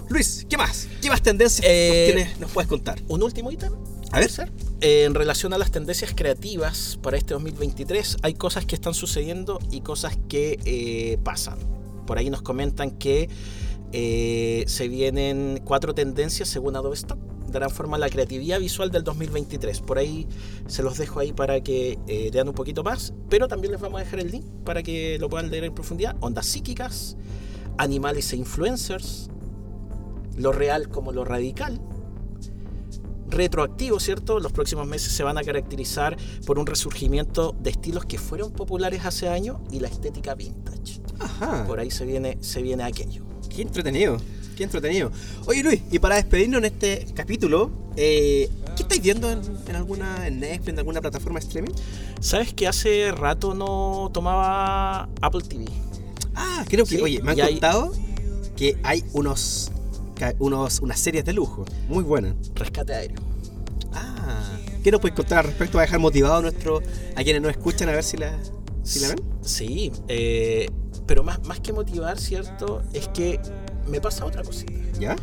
Luis, 0.09 0.45
¿qué 0.49 0.57
más? 0.57 0.87
¿Qué 1.01 1.09
más 1.09 1.21
tendencias 1.21 1.63
eh, 1.67 2.27
nos 2.39 2.49
puedes 2.49 2.67
contar? 2.67 2.99
¿Un 3.07 3.21
último 3.21 3.51
ítem? 3.51 3.73
A 4.11 4.19
ver, 4.19 4.31
ser. 4.31 4.51
Eh, 4.81 5.03
en 5.03 5.13
relación 5.13 5.53
a 5.53 5.59
las 5.59 5.69
tendencias 5.69 6.13
creativas 6.15 6.97
para 7.01 7.17
este 7.17 7.35
2023, 7.35 8.17
hay 8.23 8.33
cosas 8.33 8.65
que 8.65 8.73
están 8.73 8.95
sucediendo 8.95 9.59
y 9.69 9.81
cosas 9.81 10.17
que 10.27 10.59
eh, 10.65 11.19
pasan. 11.23 11.59
Por 12.07 12.17
ahí 12.17 12.31
nos 12.31 12.41
comentan 12.41 12.89
que 12.89 13.29
se 13.91 14.87
vienen 14.87 15.61
cuatro 15.63 15.93
tendencias 15.93 16.49
según 16.49 16.75
Adobe 16.75 16.95
Stock 16.95 17.19
darán 17.51 17.69
forma 17.69 17.97
a 17.97 17.99
la 17.99 18.09
creatividad 18.09 18.59
visual 18.59 18.89
del 18.91 19.03
2023. 19.03 19.81
Por 19.81 19.97
ahí 19.97 20.27
se 20.67 20.83
los 20.83 20.97
dejo 20.97 21.19
ahí 21.19 21.33
para 21.33 21.61
que 21.61 21.99
eh, 22.07 22.29
lean 22.33 22.47
un 22.47 22.55
poquito 22.55 22.83
más, 22.83 23.13
pero 23.29 23.47
también 23.47 23.73
les 23.73 23.81
vamos 23.81 24.01
a 24.01 24.03
dejar 24.03 24.19
el 24.19 24.31
link 24.31 24.45
para 24.63 24.81
que 24.81 25.17
lo 25.19 25.29
puedan 25.29 25.51
leer 25.51 25.65
en 25.65 25.73
profundidad. 25.73 26.15
Ondas 26.21 26.45
psíquicas, 26.45 27.17
animales 27.77 28.33
e 28.33 28.37
influencers, 28.37 29.29
lo 30.37 30.51
real 30.51 30.89
como 30.89 31.11
lo 31.11 31.25
radical. 31.25 31.79
Retroactivo, 33.27 33.99
¿cierto? 33.99 34.39
Los 34.39 34.51
próximos 34.51 34.87
meses 34.87 35.13
se 35.13 35.23
van 35.23 35.37
a 35.37 35.43
caracterizar 35.43 36.17
por 36.45 36.59
un 36.59 36.65
resurgimiento 36.65 37.55
de 37.57 37.69
estilos 37.69 38.03
que 38.03 38.17
fueron 38.17 38.51
populares 38.51 39.05
hace 39.05 39.29
años 39.29 39.57
y 39.71 39.79
la 39.79 39.87
estética 39.87 40.35
vintage. 40.35 41.01
Ajá. 41.19 41.65
Por 41.65 41.79
ahí 41.79 41.91
se 41.91 42.05
viene, 42.05 42.37
se 42.41 42.61
viene 42.61 42.83
aquello. 42.83 43.30
Qué 43.53 43.61
entretenido 43.61 44.17
entretenido. 44.63 45.11
Oye 45.45 45.63
Luis, 45.63 45.81
y 45.91 45.99
para 45.99 46.15
despedirnos 46.15 46.59
en 46.59 46.65
este 46.65 47.05
capítulo, 47.13 47.71
eh, 47.95 48.49
¿qué 48.75 48.83
estáis 48.83 49.01
viendo 49.01 49.31
en, 49.31 49.75
alguna 49.75 50.27
en 50.27 50.39
Netflix, 50.39 50.69
en 50.69 50.79
alguna 50.79 51.01
plataforma 51.01 51.39
de 51.39 51.45
streaming? 51.45 51.73
Sabes 52.19 52.53
que 52.53 52.67
hace 52.67 53.11
rato 53.11 53.53
no 53.53 54.09
tomaba 54.13 55.09
Apple 55.21 55.41
TV. 55.47 55.65
Ah, 56.35 56.65
creo 56.67 56.85
que, 56.85 57.01
oye, 57.01 57.21
me 57.21 57.31
han 57.31 57.39
contado 57.39 57.93
que 58.55 58.77
hay 58.83 59.03
unos, 59.13 59.71
unos 60.39 60.79
unas 60.79 60.99
series 60.99 61.25
de 61.25 61.33
lujo, 61.33 61.65
muy 61.87 62.03
buenas. 62.03 62.35
Rescate 62.55 62.93
aéreo. 62.93 63.19
Ah, 63.93 64.57
¿qué 64.83 64.91
nos 64.91 65.01
puedes 65.01 65.15
contar 65.15 65.39
al 65.39 65.45
respecto? 65.45 65.77
a 65.77 65.81
dejar 65.81 65.99
motivado 65.99 66.35
a, 66.35 66.41
nuestro, 66.41 66.81
a 67.15 67.23
quienes 67.23 67.41
nos 67.41 67.51
escuchan 67.51 67.89
a 67.89 67.93
ver 67.93 68.03
si 68.03 68.17
la, 68.17 68.37
si 68.83 68.99
la 68.99 69.09
ven? 69.09 69.17
Sí, 69.41 69.91
eh, 70.07 70.69
pero 71.11 71.25
más, 71.25 71.43
más 71.45 71.59
que 71.59 71.73
motivar, 71.73 72.17
¿cierto? 72.17 72.81
Es 72.93 73.09
que 73.09 73.37
me 73.85 73.99
pasa 73.99 74.23
otra 74.25 74.43
cosita. 74.43 74.71
¿Ya? 74.97 75.17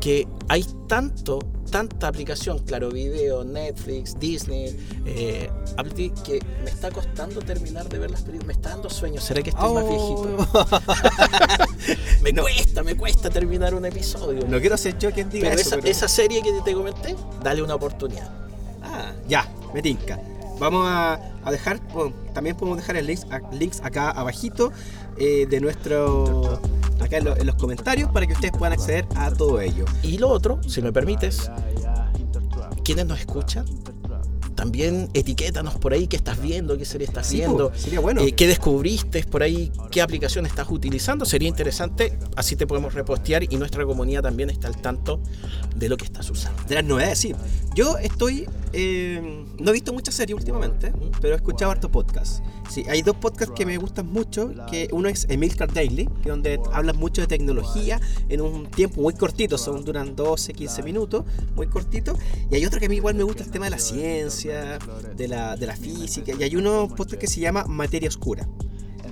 que 0.00 0.28
hay 0.48 0.64
tanto, 0.86 1.40
tanta 1.70 2.06
aplicación, 2.06 2.58
claro, 2.60 2.90
video, 2.90 3.42
Netflix, 3.42 4.16
Disney, 4.20 4.76
eh, 5.06 5.50
Apple 5.76 5.92
TV, 5.92 6.12
que 6.22 6.40
me 6.62 6.70
está 6.70 6.90
costando 6.92 7.40
terminar 7.40 7.88
de 7.88 7.98
ver 7.98 8.10
las 8.12 8.20
películas. 8.22 8.46
Me 8.46 8.52
está 8.52 8.68
dando 8.68 8.90
sueño. 8.90 9.20
¿Será 9.20 9.42
que 9.42 9.50
estoy 9.50 9.72
más 9.74 9.88
viejito? 9.88 10.46
me 12.22 12.32
No. 12.32 12.42
cuesta, 12.42 12.82
me 12.84 12.94
cuesta 12.96 13.28
terminar 13.30 13.74
un 13.74 13.86
episodio. 13.86 14.46
No 14.46 14.60
quiero 14.60 14.76
ser 14.76 14.98
yo 14.98 15.10
quien 15.10 15.30
diga 15.30 15.48
pero 15.48 15.60
eso. 15.60 15.68
esa, 15.70 15.76
pero- 15.76 15.88
esa 15.88 16.06
serie 16.06 16.42
que 16.42 16.52
te 16.64 16.74
comenté, 16.74 17.16
dale 17.42 17.60
una 17.62 17.74
oportunidad. 17.74 18.30
Ah, 18.82 19.10
ya, 19.26 19.50
me 19.72 19.80
tinca. 19.82 20.20
Vamos 20.58 20.86
a, 20.86 21.14
a 21.44 21.50
dejar, 21.52 21.80
también 22.32 22.56
podemos 22.56 22.78
dejar 22.78 22.96
el 22.96 23.06
links, 23.06 23.26
links 23.52 23.80
acá 23.82 24.10
abajito 24.10 24.72
eh, 25.16 25.46
de 25.48 25.60
nuestro, 25.60 26.60
acá 27.00 27.18
en, 27.18 27.24
lo- 27.24 27.36
en 27.36 27.46
los 27.46 27.56
comentarios 27.56 28.10
para 28.12 28.26
que 28.26 28.32
ustedes 28.34 28.52
puedan 28.56 28.72
acceder 28.72 29.06
a 29.16 29.30
todo 29.32 29.60
ello. 29.60 29.84
Y 30.02 30.18
lo 30.18 30.28
otro, 30.28 30.60
si 30.66 30.80
me 30.80 30.92
permites, 30.92 31.50
quienes 32.84 33.06
nos 33.06 33.18
escuchan, 33.20 33.64
también 34.64 35.10
etiquétanos 35.12 35.74
por 35.74 35.92
ahí 35.92 36.06
qué 36.06 36.16
estás 36.16 36.40
viendo, 36.40 36.78
qué 36.78 36.86
serie 36.86 37.06
estás 37.06 37.26
Sí, 37.26 37.36
viendo, 37.36 37.70
po, 37.70 37.76
sería 37.78 38.00
bueno. 38.00 38.22
eh, 38.22 38.32
qué 38.32 38.46
descubriste 38.46 39.22
por 39.24 39.42
ahí, 39.42 39.70
qué 39.90 40.00
aplicación 40.00 40.46
estás 40.46 40.66
utilizando. 40.70 41.26
Sería 41.26 41.48
interesante, 41.50 42.18
así 42.34 42.56
te 42.56 42.66
podemos 42.66 42.94
repostear 42.94 43.42
y 43.44 43.56
nuestra 43.58 43.84
comunidad 43.84 44.22
también 44.22 44.48
está 44.48 44.68
al 44.68 44.80
tanto 44.80 45.20
de 45.76 45.88
lo 45.90 45.98
que 45.98 46.06
estás 46.06 46.30
usando. 46.30 46.62
De 46.66 46.76
las 46.76 46.84
novedades, 46.84 47.18
sí. 47.18 47.34
Yo 47.74 47.98
estoy. 47.98 48.46
eh, 48.72 49.44
no 49.58 49.70
he 49.70 49.72
visto 49.74 49.92
muchas 49.92 50.14
series 50.14 50.36
últimamente, 50.38 50.92
pero 51.20 51.34
he 51.34 51.36
escuchado 51.36 51.70
harto 51.72 51.90
podcast. 51.90 52.42
Sí, 52.68 52.84
hay 52.88 53.02
dos 53.02 53.16
podcasts 53.16 53.54
que 53.54 53.66
me 53.66 53.76
gustan 53.76 54.10
mucho. 54.10 54.52
Que 54.70 54.88
uno 54.92 55.08
es 55.08 55.26
Emilcar 55.28 55.72
Daily, 55.72 56.08
donde 56.24 56.60
hablan 56.72 56.96
mucho 56.96 57.20
de 57.20 57.26
tecnología 57.26 58.00
en 58.28 58.40
un 58.40 58.66
tiempo 58.70 59.02
muy 59.02 59.14
cortito, 59.14 59.58
son 59.58 59.84
duran 59.84 60.16
12, 60.16 60.52
15 60.52 60.82
minutos, 60.82 61.24
muy 61.54 61.66
cortito. 61.66 62.16
Y 62.50 62.56
hay 62.56 62.66
otro 62.66 62.80
que 62.80 62.86
a 62.86 62.88
mí 62.88 62.96
igual 62.96 63.14
me 63.14 63.22
gusta 63.22 63.44
el 63.44 63.50
tema 63.50 63.66
de 63.66 63.72
la 63.72 63.78
ciencia, 63.78 64.78
de 65.16 65.28
la, 65.28 65.56
de 65.56 65.66
la 65.66 65.76
física. 65.76 66.32
Y 66.38 66.42
hay 66.42 66.56
uno 66.56 66.88
podcast 66.88 67.20
que 67.20 67.26
se 67.26 67.40
llama 67.40 67.64
Materia 67.66 68.08
Oscura 68.08 68.48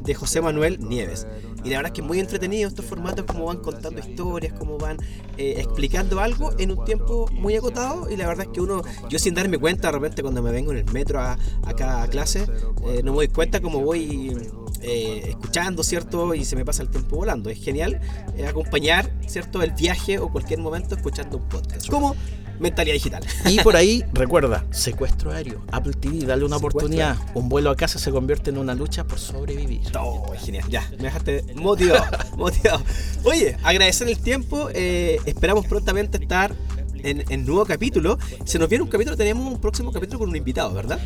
de 0.02 0.14
José 0.14 0.40
Manuel 0.40 0.78
Nieves. 0.80 1.26
Y 1.64 1.70
la 1.70 1.76
verdad 1.76 1.92
es 1.92 1.92
que 1.92 2.02
muy 2.02 2.18
entretenido 2.18 2.68
estos 2.68 2.84
formatos, 2.84 3.24
como 3.24 3.44
van 3.44 3.58
contando 3.58 4.00
historias, 4.00 4.52
como 4.58 4.78
van 4.78 4.96
eh, 5.38 5.54
explicando 5.58 6.20
algo 6.20 6.50
en 6.58 6.72
un 6.72 6.84
tiempo 6.84 7.28
muy 7.32 7.54
acotado. 7.54 8.10
Y 8.10 8.16
la 8.16 8.26
verdad 8.26 8.46
es 8.46 8.52
que 8.52 8.60
uno, 8.60 8.82
yo 9.08 9.18
sin 9.18 9.34
darme 9.34 9.58
cuenta, 9.58 9.88
de 9.88 9.92
repente 9.92 10.22
cuando 10.22 10.42
me 10.42 10.50
vengo 10.50 10.72
en 10.72 10.78
el 10.78 10.92
metro 10.92 11.20
a, 11.20 11.38
acá 11.64 12.02
a 12.02 12.08
clase, 12.08 12.46
eh, 12.86 13.02
no 13.04 13.12
me 13.12 13.18
doy 13.18 13.28
cuenta 13.28 13.60
como 13.60 13.80
voy 13.80 14.36
eh, 14.80 15.22
escuchando, 15.28 15.84
¿cierto? 15.84 16.34
Y 16.34 16.44
se 16.44 16.56
me 16.56 16.64
pasa 16.64 16.82
el 16.82 16.90
tiempo 16.90 17.16
volando. 17.16 17.48
Es 17.48 17.62
genial 17.62 18.00
acompañar, 18.48 19.12
¿cierto? 19.26 19.62
El 19.62 19.72
viaje 19.72 20.18
o 20.18 20.30
cualquier 20.30 20.58
momento 20.58 20.96
escuchando 20.96 21.36
un 21.36 21.48
podcast. 21.48 21.88
Como 21.88 22.16
mentalidad 22.58 22.94
digital. 22.94 23.24
Y 23.46 23.60
por 23.60 23.76
ahí, 23.76 24.04
recuerda, 24.12 24.64
secuestro 24.70 25.32
aéreo, 25.32 25.62
Apple 25.70 25.94
TV, 25.94 26.26
dale 26.26 26.44
una 26.44 26.56
Secuestro 26.56 26.78
oportunidad. 26.78 27.16
Un 27.34 27.48
vuelo 27.48 27.70
a 27.70 27.76
casa 27.76 27.98
se 27.98 28.10
convierte 28.10 28.50
en 28.50 28.58
una 28.58 28.74
lucha 28.74 29.04
por 29.04 29.18
sobrevivir. 29.18 29.80
Oh, 29.98 30.32
genial, 30.38 30.64
ya, 30.68 30.88
me 30.98 31.04
dejaste 31.04 31.44
motivado, 31.54 32.06
motivado. 32.36 32.82
Oye, 33.24 33.56
agradecer 33.62 34.08
el 34.08 34.18
tiempo, 34.18 34.68
eh, 34.72 35.18
esperamos 35.26 35.66
prontamente 35.66 36.18
estar 36.18 36.54
en, 37.02 37.24
en 37.28 37.46
nuevo 37.46 37.64
capítulo. 37.64 38.18
Se 38.44 38.58
nos 38.58 38.68
viene 38.68 38.84
un 38.84 38.90
capítulo, 38.90 39.16
tenemos 39.16 39.50
un 39.52 39.60
próximo 39.60 39.92
capítulo 39.92 40.20
con 40.20 40.28
un 40.30 40.36
invitado, 40.36 40.72
¿verdad? 40.74 40.98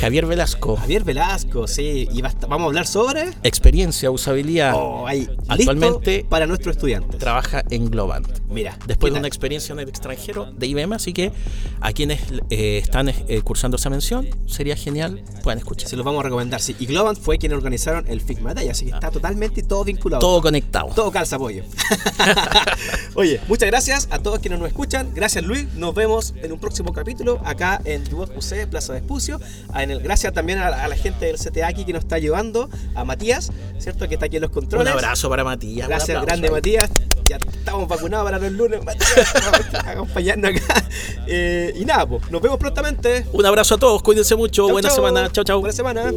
Javier 0.00 0.26
Velasco, 0.26 0.76
Javier 0.76 1.04
Velasco, 1.04 1.66
sí, 1.66 2.08
y 2.12 2.22
vamos 2.22 2.62
a 2.62 2.64
hablar 2.66 2.86
sobre... 2.86 3.30
experiencia, 3.42 4.10
usabilidad, 4.10 4.72
Oh, 4.76 5.06
ahí, 5.06 5.28
Actualmente- 5.48 6.10
listo 6.16 6.28
para 6.28 6.46
nuestros 6.46 6.76
estudiantes. 6.76 7.18
trabaja 7.18 7.62
en 7.70 7.90
Globant. 7.90 8.26
Mira, 8.48 8.78
Después 8.86 9.10
¿qué 9.10 9.14
de 9.14 9.18
una 9.20 9.28
experiencia 9.28 9.72
en 9.72 9.80
el 9.80 9.88
extranjero 9.88 10.46
de 10.52 10.66
IBM, 10.66 10.94
así 10.94 11.12
que 11.12 11.32
a 11.80 11.92
quienes 11.92 12.20
eh, 12.50 12.78
están 12.78 13.08
eh, 13.08 13.40
cursando 13.42 13.76
esa 13.76 13.90
mención, 13.90 14.26
sería 14.46 14.76
genial, 14.76 15.22
puedan 15.42 15.58
escuchar. 15.58 15.88
Se 15.88 15.96
los 15.96 16.04
vamos 16.04 16.20
a 16.20 16.24
recomendar, 16.24 16.60
sí. 16.60 16.74
Y 16.78 16.86
Globant 16.86 17.18
fue 17.18 17.38
quien 17.38 17.52
organizaron 17.52 18.04
el 18.08 18.20
Figma 18.20 18.54
Day, 18.54 18.68
así 18.68 18.86
que 18.86 18.92
está 18.92 19.10
totalmente 19.10 19.62
todo 19.62 19.84
vinculado. 19.84 20.20
Todo 20.20 20.42
conectado. 20.42 20.88
Todo 20.94 21.10
calza 21.10 21.36
apoyo. 21.36 21.64
Oye, 23.14 23.40
muchas 23.48 23.68
gracias 23.68 24.08
a 24.10 24.18
todos 24.18 24.38
quienes 24.40 24.58
nos 24.58 24.68
escuchan. 24.68 25.10
Gracias 25.14 25.35
Luis. 25.44 25.72
Nos 25.74 25.94
vemos 25.94 26.34
en 26.42 26.52
un 26.52 26.58
próximo 26.58 26.92
capítulo 26.92 27.40
acá 27.44 27.80
en 27.84 28.04
Duoc 28.04 28.30
UC, 28.36 28.66
Plaza 28.68 28.92
de 28.92 29.00
Espucio. 29.00 29.40
A- 29.72 29.82
en 29.82 29.90
el- 29.90 30.00
gracias 30.00 30.32
también 30.32 30.58
a, 30.58 30.68
a 30.68 30.88
la 30.88 30.96
gente 30.96 31.26
del 31.26 31.36
CTA 31.38 31.68
aquí 31.68 31.84
que 31.84 31.92
nos 31.92 32.02
está 32.04 32.16
ayudando, 32.16 32.68
a 32.94 33.04
Matías, 33.04 33.50
¿cierto? 33.78 34.08
Que 34.08 34.14
está 34.14 34.26
aquí 34.26 34.36
en 34.36 34.42
los 34.42 34.50
Un 34.50 34.54
controles. 34.54 34.92
abrazo 34.92 35.28
para 35.28 35.44
Matías. 35.44 35.86
un 35.86 35.90
Gracias, 35.90 36.22
grande. 36.22 36.50
Matías. 36.50 36.90
Ya 37.28 37.36
estamos 37.38 37.88
vacunados 37.88 38.24
para 38.24 38.38
los 38.38 38.52
lunes, 38.52 38.84
Matías. 38.84 39.34
acompañando 39.86 40.48
acá. 40.48 40.84
Eh, 41.26 41.74
y 41.76 41.84
nada, 41.84 42.06
pues, 42.06 42.30
nos 42.30 42.40
vemos 42.40 42.58
prontamente. 42.58 43.26
Un 43.32 43.44
abrazo 43.44 43.74
a 43.74 43.78
todos, 43.78 44.02
cuídense 44.02 44.36
mucho, 44.36 44.62
Chau, 44.66 44.72
buena 44.72 44.88
chau. 44.88 44.96
semana, 44.96 45.30
chao 45.32 45.42
chao. 45.44 45.58
Buena 45.60 45.72
semana. 45.74 46.12